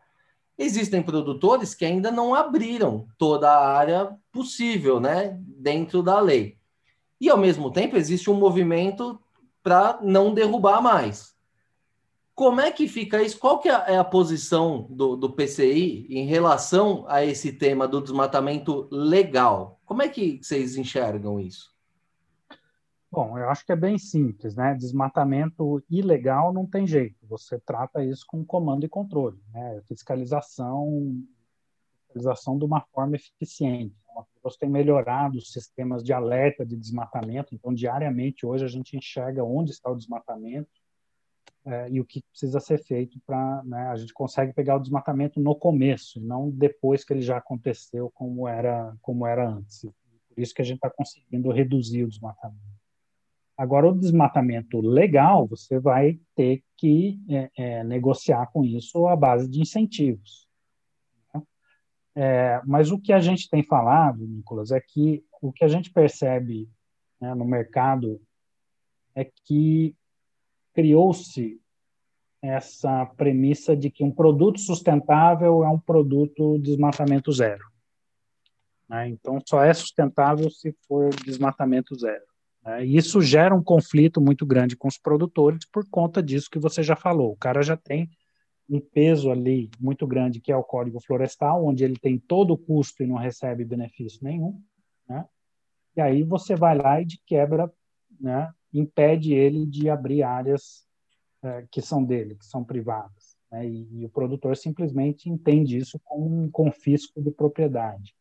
[0.59, 6.59] Existem produtores que ainda não abriram toda a área possível, né, dentro da lei.
[7.19, 9.19] E ao mesmo tempo existe um movimento
[9.63, 11.32] para não derrubar mais.
[12.43, 13.39] Como é que fica isso?
[13.39, 18.03] Qual que é a é posição do, do PCI em relação a esse tema do
[18.03, 19.79] desmatamento legal?
[19.85, 21.73] Como é que vocês enxergam isso?
[23.09, 24.75] Bom, eu acho que é bem simples, né?
[24.75, 27.25] Desmatamento ilegal não tem jeito.
[27.29, 29.81] Você trata isso com comando e controle, né?
[29.87, 31.23] Fiscalização,
[32.09, 33.95] fiscalização de uma forma eficiente.
[34.43, 37.55] Você tem melhorado os sistemas de alerta de desmatamento.
[37.55, 40.82] Então, diariamente hoje a gente enxerga onde está o desmatamento
[41.65, 43.89] é, e o que precisa ser feito para, né?
[43.89, 48.49] A gente consegue pegar o desmatamento no começo, não depois que ele já aconteceu, como
[48.49, 49.83] era, como era antes.
[49.83, 52.73] Por isso que a gente está conseguindo reduzir o desmatamento.
[53.57, 59.49] Agora, o desmatamento legal, você vai ter que é, é, negociar com isso à base
[59.49, 60.49] de incentivos.
[61.33, 61.43] Né?
[62.17, 65.93] É, mas o que a gente tem falado, Nicolas, é que o que a gente
[65.93, 66.69] percebe
[67.21, 68.21] né, no mercado
[69.15, 69.95] é que
[70.73, 71.61] criou-se
[72.43, 77.65] essa premissa de que um produto sustentável é um produto desmatamento zero.
[78.89, 79.09] Né?
[79.09, 82.25] Então, só é sustentável se for desmatamento zero.
[82.65, 82.85] Né?
[82.85, 86.83] E isso gera um conflito muito grande com os produtores por conta disso que você
[86.83, 87.33] já falou.
[87.33, 88.11] O cara já tem
[88.69, 92.59] um peso ali muito grande, que é o Código Florestal, onde ele tem todo o
[92.59, 94.61] custo e não recebe benefício nenhum.
[95.09, 95.25] Né?
[95.97, 97.71] E aí você vai lá e de quebra
[98.21, 100.87] né, impede ele de abrir áreas
[101.43, 103.37] é, que são dele, que são privadas.
[103.51, 103.69] Né?
[103.69, 108.15] E, e, o produtor simplesmente entende isso como um confisco de propriedade.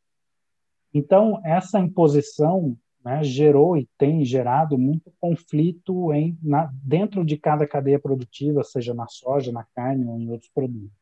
[0.93, 7.65] Então, essa imposição né, gerou e tem gerado muito conflito em, na, dentro de cada
[7.65, 10.97] cadeia produtiva, seja na soja, na carne ou em outros produtos.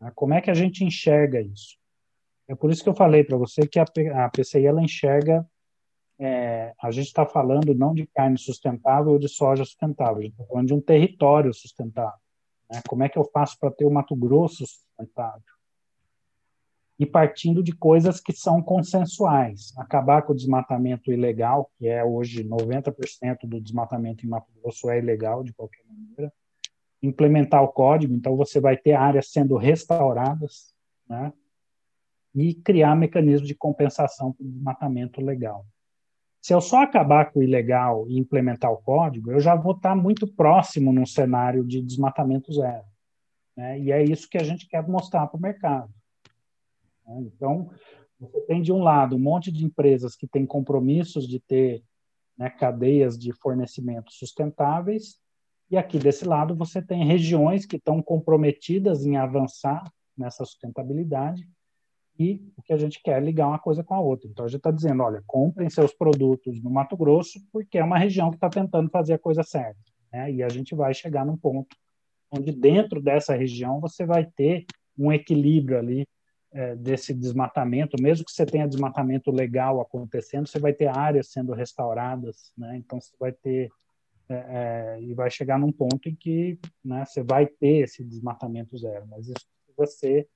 [0.00, 0.12] Né?
[0.14, 1.78] Como é que a gente enxerga isso?
[2.48, 3.84] É por isso que eu falei para você que a,
[4.24, 5.48] a PCI ela enxerga,
[6.20, 10.32] é, a gente está falando não de carne sustentável ou de soja sustentável, a gente
[10.32, 12.18] está falando de um território sustentável.
[12.70, 12.82] Né?
[12.86, 15.40] Como é que eu faço para ter o Mato Grosso sustentável?
[16.98, 19.72] E partindo de coisas que são consensuais.
[19.78, 24.98] Acabar com o desmatamento ilegal, que é hoje 90% do desmatamento em Mato Grosso é
[24.98, 26.30] ilegal, de qualquer maneira.
[27.02, 30.74] Implementar o código, então você vai ter áreas sendo restauradas,
[31.08, 31.32] né?
[32.34, 35.64] e criar mecanismos de compensação para o desmatamento legal.
[36.40, 39.94] Se eu só acabar com o ilegal e implementar o código, eu já vou estar
[39.94, 42.84] muito próximo num cenário de desmatamento zero.
[43.56, 43.78] Né?
[43.78, 45.92] E é isso que a gente quer mostrar para o mercado.
[47.06, 47.20] Né?
[47.26, 47.70] Então,
[48.18, 51.82] você tem de um lado um monte de empresas que têm compromissos de ter
[52.38, 55.20] né, cadeias de fornecimento sustentáveis,
[55.70, 59.84] e aqui desse lado você tem regiões que estão comprometidas em avançar
[60.16, 61.46] nessa sustentabilidade,
[62.20, 64.28] e o que a gente quer é ligar uma coisa com a outra.
[64.28, 67.96] Então a gente está dizendo, olha, comprem seus produtos no Mato Grosso, porque é uma
[67.96, 69.80] região que está tentando fazer a coisa certa.
[70.12, 70.30] Né?
[70.30, 71.74] E a gente vai chegar num ponto
[72.30, 74.66] onde dentro dessa região você vai ter
[74.98, 76.06] um equilíbrio ali
[76.52, 81.54] é, desse desmatamento, mesmo que você tenha desmatamento legal acontecendo, você vai ter áreas sendo
[81.54, 82.76] restauradas, né?
[82.76, 83.70] Então você vai ter
[84.28, 88.76] é, é, e vai chegar num ponto em que né, você vai ter esse desmatamento
[88.76, 90.28] zero, mas isso precisa ser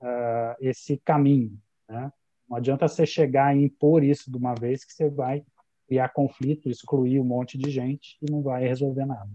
[0.00, 1.58] uh, esse caminho.
[1.88, 2.12] Né?
[2.48, 5.44] Não adianta você chegar e impor isso de uma vez que você vai
[5.86, 9.30] criar conflito, excluir um monte de gente e não vai resolver nada.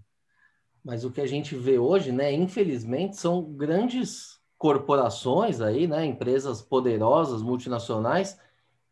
[0.84, 6.61] Mas o que a gente vê hoje, né, infelizmente, são grandes corporações aí, né, empresas
[6.61, 8.39] poderosas, multinacionais,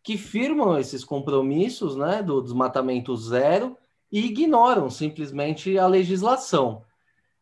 [0.03, 3.77] que firmam esses compromissos, né, do desmatamento zero
[4.11, 6.83] e ignoram simplesmente a legislação.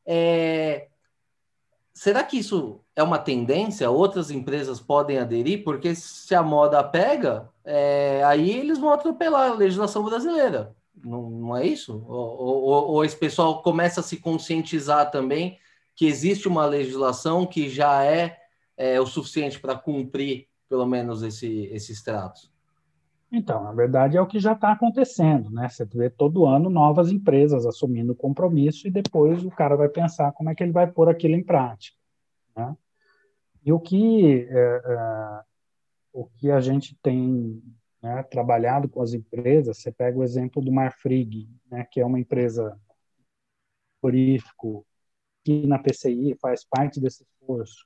[0.05, 0.89] É...
[1.93, 7.50] Será que isso é uma tendência, outras empresas podem aderir, porque se a moda pega,
[7.64, 10.76] é, aí eles vão atropelar a legislação brasileira.
[11.02, 12.04] Não, não é isso?
[12.06, 15.58] Ou, ou, ou, esse pessoal começa a se conscientizar também
[15.95, 18.38] que existe uma legislação que já é,
[18.76, 22.52] é o suficiente para cumprir, pelo menos, esse, esses tratos?
[23.32, 25.70] Então, na verdade, é o que já está acontecendo, né?
[25.70, 30.50] Você vê todo ano novas empresas assumindo compromisso e depois o cara vai pensar como
[30.50, 31.97] é que ele vai pôr aquilo em prática.
[32.58, 32.76] Né?
[33.70, 35.41] E o que, é, é,
[36.11, 37.61] o que a gente tem
[38.01, 42.20] né, trabalhado com as empresas, você pega o exemplo do Marfrig, né, que é uma
[42.20, 42.76] empresa
[44.01, 44.84] frigorífico
[45.45, 47.86] que na PCI faz parte desse esforço,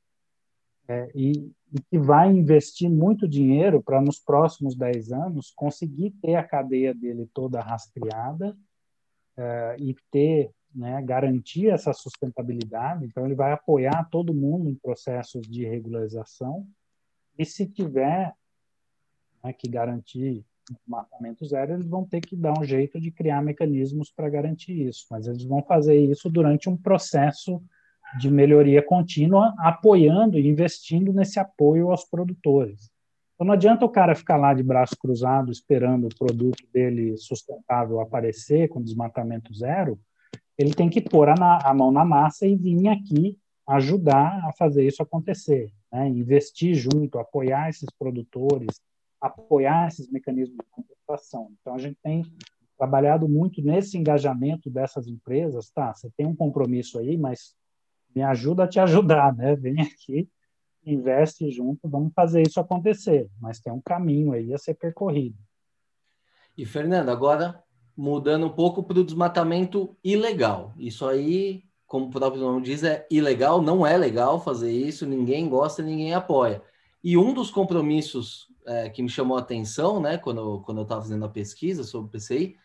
[0.87, 6.35] é, e, e, que vai investir muito dinheiro para, nos próximos 10 anos, conseguir ter
[6.35, 8.57] a cadeia dele toda rastreada
[9.35, 15.47] é, e ter né, garantir essa sustentabilidade, então ele vai apoiar todo mundo em processos
[15.47, 16.67] de regularização,
[17.37, 18.33] e se tiver
[19.43, 20.45] né, que garantir
[20.87, 25.05] matamento zero, eles vão ter que dar um jeito de criar mecanismos para garantir isso,
[25.11, 27.61] mas eles vão fazer isso durante um processo
[28.19, 32.91] de melhoria contínua, apoiando e investindo nesse apoio aos produtores.
[33.33, 37.99] Então não adianta o cara ficar lá de braço cruzado esperando o produto dele sustentável
[37.99, 39.99] aparecer com desmatamento zero,
[40.57, 43.37] ele tem que pôr a, na, a mão na massa e vir aqui
[43.67, 46.07] ajudar a fazer isso acontecer, né?
[46.07, 48.81] investir junto, apoiar esses produtores,
[49.19, 51.51] apoiar esses mecanismos de compensação.
[51.61, 52.23] Então, a gente tem
[52.77, 55.93] trabalhado muito nesse engajamento dessas empresas, tá?
[55.93, 57.55] Você tem um compromisso aí, mas
[58.13, 59.55] me ajuda a te ajudar, né?
[59.55, 60.29] Vem aqui,
[60.85, 63.29] investe junto, vamos fazer isso acontecer.
[63.39, 65.37] Mas tem um caminho aí a ser percorrido.
[66.57, 67.63] E Fernando, agora
[67.95, 70.73] mudando um pouco para o desmatamento ilegal.
[70.77, 75.47] Isso aí, como o próprio nome diz, é ilegal, não é legal fazer isso, ninguém
[75.47, 76.61] gosta, ninguém apoia.
[77.03, 81.01] E um dos compromissos é, que me chamou a atenção, né, quando, quando eu estava
[81.01, 82.55] fazendo a pesquisa sobre o PCI,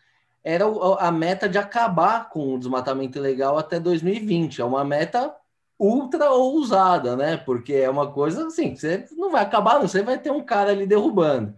[0.43, 0.65] era
[0.99, 4.61] a meta de acabar com o desmatamento ilegal até 2020.
[4.61, 5.35] É uma meta
[5.77, 7.37] ultra ousada, né?
[7.37, 10.87] Porque é uma coisa assim, você não vai acabar, você vai ter um cara ali
[10.87, 11.53] derrubando.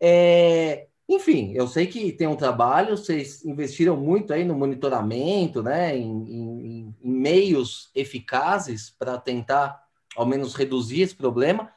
[0.00, 5.96] É, enfim, eu sei que tem um trabalho, vocês investiram muito aí no monitoramento, né,
[5.96, 9.82] em, em, em meios eficazes para tentar,
[10.14, 11.72] ao menos, reduzir esse problema.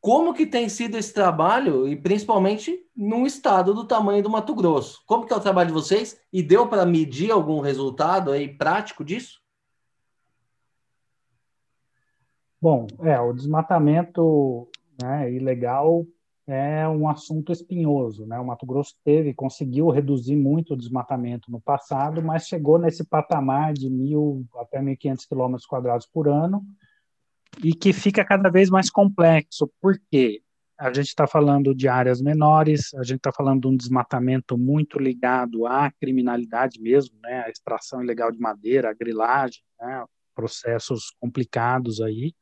[0.00, 5.02] Como que tem sido esse trabalho, e principalmente num estado do tamanho do Mato Grosso?
[5.04, 6.18] Como que é o trabalho de vocês?
[6.32, 9.40] E deu para medir algum resultado aí prático disso?
[12.58, 14.70] Bom, é, o desmatamento
[15.02, 16.06] né, ilegal
[16.52, 18.26] é um assunto espinhoso.
[18.26, 18.38] Né?
[18.38, 23.72] O Mato Grosso teve, conseguiu reduzir muito o desmatamento no passado, mas chegou nesse patamar
[23.72, 26.64] de mil até 1.500 quilômetros quadrados por ano
[27.62, 29.70] e que fica cada vez mais complexo.
[29.80, 30.42] Por quê?
[30.78, 34.98] A gente está falando de áreas menores, a gente está falando de um desmatamento muito
[34.98, 37.44] ligado à criminalidade mesmo, né?
[37.44, 40.04] a extração ilegal de madeira, a grilagem, né?
[40.34, 42.32] processos complicados aí.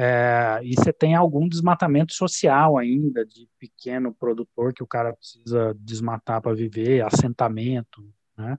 [0.00, 5.74] É, e você tem algum desmatamento social ainda, de pequeno produtor que o cara precisa
[5.80, 8.56] desmatar para viver, assentamento, né?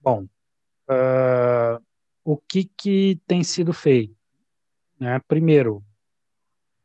[0.00, 0.22] Bom,
[0.88, 1.84] uh,
[2.24, 4.16] o que, que tem sido feito?
[4.98, 5.20] Né?
[5.28, 5.84] Primeiro,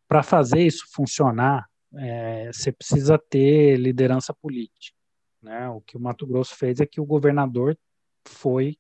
[0.10, 1.66] para fazer isso funcionar,
[1.96, 4.98] é, você precisa ter liderança política.
[5.42, 5.70] Né?
[5.70, 7.78] O que o Mato Grosso fez é que o governador
[8.28, 8.78] foi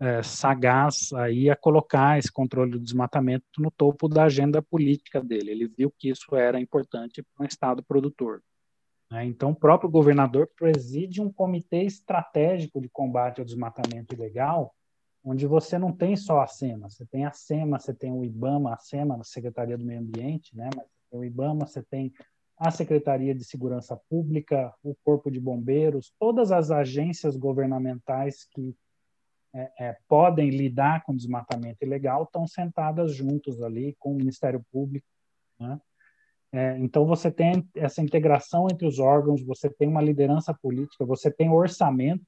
[0.00, 5.50] é, sagaz aí a colocar esse controle do desmatamento no topo da agenda política dele.
[5.50, 8.42] Ele viu que isso era importante para um Estado produtor.
[9.10, 9.26] Né?
[9.26, 14.74] Então, o próprio governador preside um comitê estratégico de combate ao desmatamento ilegal,
[15.22, 18.72] onde você não tem só a SEMA, você tem a SEMA, você tem o IBAMA,
[18.72, 20.70] a SEMA, a Secretaria do Meio Ambiente, né?
[20.74, 22.10] mas tem o IBAMA, você tem
[22.56, 28.74] a Secretaria de Segurança Pública, o Corpo de Bombeiros, todas as agências governamentais que
[29.52, 35.06] é, é, podem lidar com desmatamento ilegal estão sentadas juntos ali com o Ministério Público.
[35.58, 35.80] Né?
[36.52, 41.30] É, então, você tem essa integração entre os órgãos, você tem uma liderança política, você
[41.30, 42.26] tem orçamento.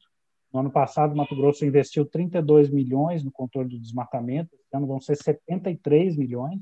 [0.52, 5.00] No ano passado, Mato Grosso investiu 32 milhões no controle do desmatamento, este ano vão
[5.00, 6.60] ser 73 milhões.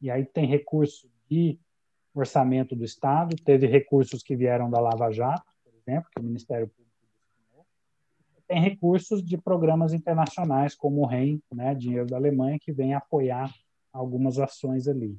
[0.00, 1.58] E aí tem recurso de
[2.14, 6.66] orçamento do Estado, teve recursos que vieram da Lava Jato, por exemplo, que o Ministério
[6.66, 6.85] Público
[8.46, 13.52] tem recursos de programas internacionais, como o REN, né, dinheiro da Alemanha, que vem apoiar
[13.92, 15.18] algumas ações ali.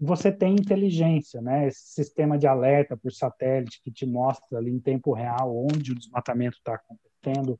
[0.00, 4.80] Você tem inteligência, né, esse sistema de alerta por satélite que te mostra ali em
[4.80, 7.58] tempo real onde o desmatamento está acontecendo.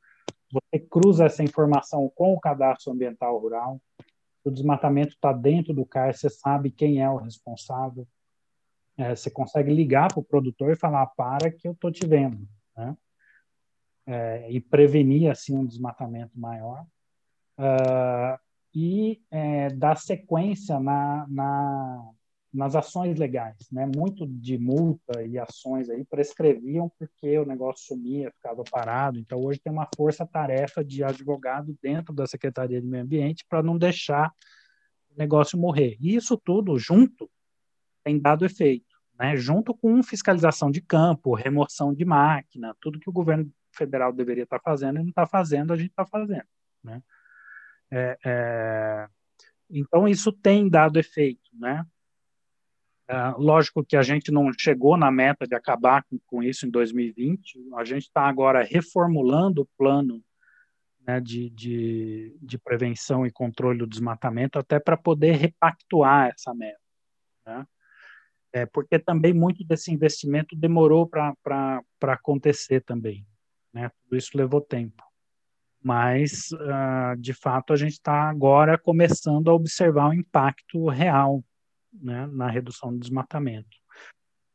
[0.51, 3.81] Você cruza essa informação com o cadastro ambiental rural.
[4.43, 8.07] O desmatamento está dentro do CAR, você sabe quem é o responsável.
[8.97, 12.47] É, você consegue ligar para o produtor e falar: para que eu estou te vendo.
[12.75, 12.97] Né?
[14.09, 16.83] É, e prevenir assim um desmatamento maior
[17.59, 18.39] uh,
[18.73, 22.09] e é, dar sequência na, na,
[22.51, 23.85] nas ações legais, né?
[23.95, 29.19] Muito de multa e ações aí prescreviam porque o negócio sumia, ficava parado.
[29.19, 33.77] Então hoje tem uma força-tarefa de advogado dentro da Secretaria de Meio Ambiente para não
[33.77, 34.33] deixar
[35.11, 35.97] o negócio morrer.
[35.99, 37.29] E isso tudo junto
[38.03, 38.89] tem dado efeito.
[39.19, 44.43] Né, junto com fiscalização de campo, remoção de máquina, tudo que o governo federal deveria
[44.43, 46.45] estar fazendo e não está fazendo, a gente está fazendo.
[46.83, 47.01] Né?
[47.91, 49.07] É, é,
[49.69, 51.49] então, isso tem dado efeito.
[51.53, 51.85] Né?
[53.07, 56.69] É, lógico que a gente não chegou na meta de acabar com, com isso em
[56.69, 60.23] 2020, a gente está agora reformulando o plano
[61.07, 66.79] né, de, de, de, prevenção e controle do desmatamento, até para poder repactuar essa meta.
[67.45, 67.65] Né?
[68.51, 73.25] É, porque também muito desse investimento demorou para acontecer também.
[73.73, 73.89] Né?
[74.03, 75.03] Tudo isso levou tempo.
[75.81, 81.43] Mas, uh, de fato, a gente está agora começando a observar o impacto real
[81.93, 83.77] né, na redução do desmatamento.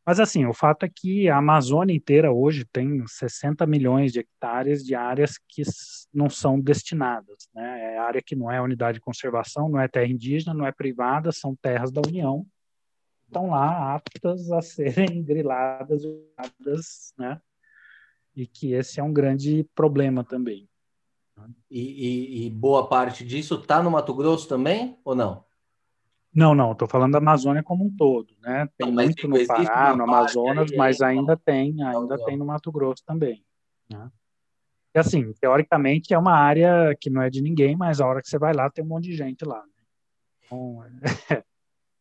[0.07, 4.85] Mas, assim, o fato é que a Amazônia inteira hoje tem 60 milhões de hectares
[4.85, 5.63] de áreas que
[6.13, 7.49] não são destinadas.
[7.55, 7.95] Né?
[7.95, 11.33] É área que não é unidade de conservação, não é terra indígena, não é privada,
[11.33, 12.47] são terras da União.
[13.27, 16.03] Estão lá aptas a serem griladas,
[17.17, 17.41] né?
[18.35, 20.69] E que esse é um grande problema também.
[21.71, 25.45] E, e, e boa parte disso está no Mato Grosso também, ou não?
[26.35, 28.69] Não, não, estou falando da Amazônia como um todo, né?
[28.77, 32.73] Tem não, muito no Pará, no Amazonas, aí, mas ainda tem, ainda tem no Mato
[32.73, 33.45] Grosso também.
[33.89, 34.11] Né?
[34.95, 38.29] E assim, teoricamente é uma área que não é de ninguém, mas a hora que
[38.29, 39.61] você vai lá tem um monte de gente lá.
[39.61, 39.85] Né?
[40.45, 40.85] Então,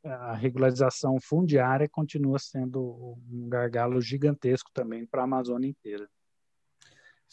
[0.03, 6.09] a regularização fundiária continua sendo um gargalo gigantesco também para a Amazônia inteira.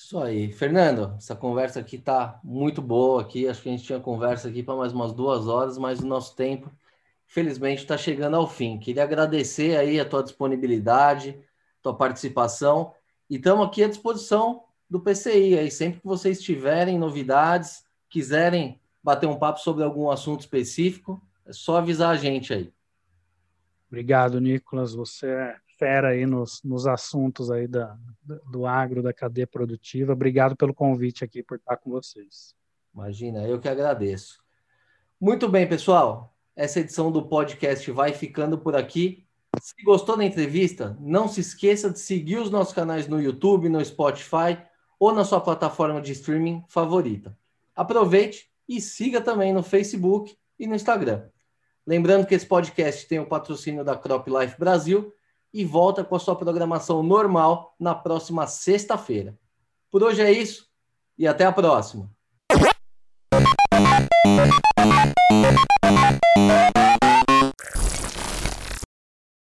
[0.03, 0.51] Isso aí.
[0.51, 3.47] Fernando, essa conversa aqui tá muito boa aqui.
[3.47, 6.35] Acho que a gente tinha conversa aqui para mais umas duas horas, mas o nosso
[6.35, 6.73] tempo,
[7.29, 8.79] infelizmente, está chegando ao fim.
[8.79, 11.39] Queria agradecer aí a tua disponibilidade,
[11.83, 12.95] tua participação
[13.29, 19.27] e estamos aqui à disposição do PCI aí, sempre que vocês tiverem novidades, quiserem bater
[19.27, 22.73] um papo sobre algum assunto específico, é só avisar a gente aí.
[23.87, 24.95] Obrigado, Nicolas.
[24.95, 27.97] Você é fera aí nos, nos assuntos aí da,
[28.53, 30.13] do agro, da cadeia produtiva.
[30.13, 32.55] Obrigado pelo convite aqui por estar com vocês.
[32.95, 34.43] Imagina, eu que agradeço.
[35.19, 36.37] Muito bem, pessoal.
[36.55, 39.27] Essa edição do podcast vai ficando por aqui.
[39.59, 43.83] Se gostou da entrevista, não se esqueça de seguir os nossos canais no YouTube, no
[43.83, 44.59] Spotify
[44.99, 47.35] ou na sua plataforma de streaming favorita.
[47.75, 51.27] Aproveite e siga também no Facebook e no Instagram.
[51.87, 55.11] Lembrando que esse podcast tem o patrocínio da Crop Life Brasil
[55.53, 59.39] e volta com a sua programação normal na próxima sexta-feira.
[59.91, 60.69] Por hoje é isso
[61.19, 62.11] e até a próxima.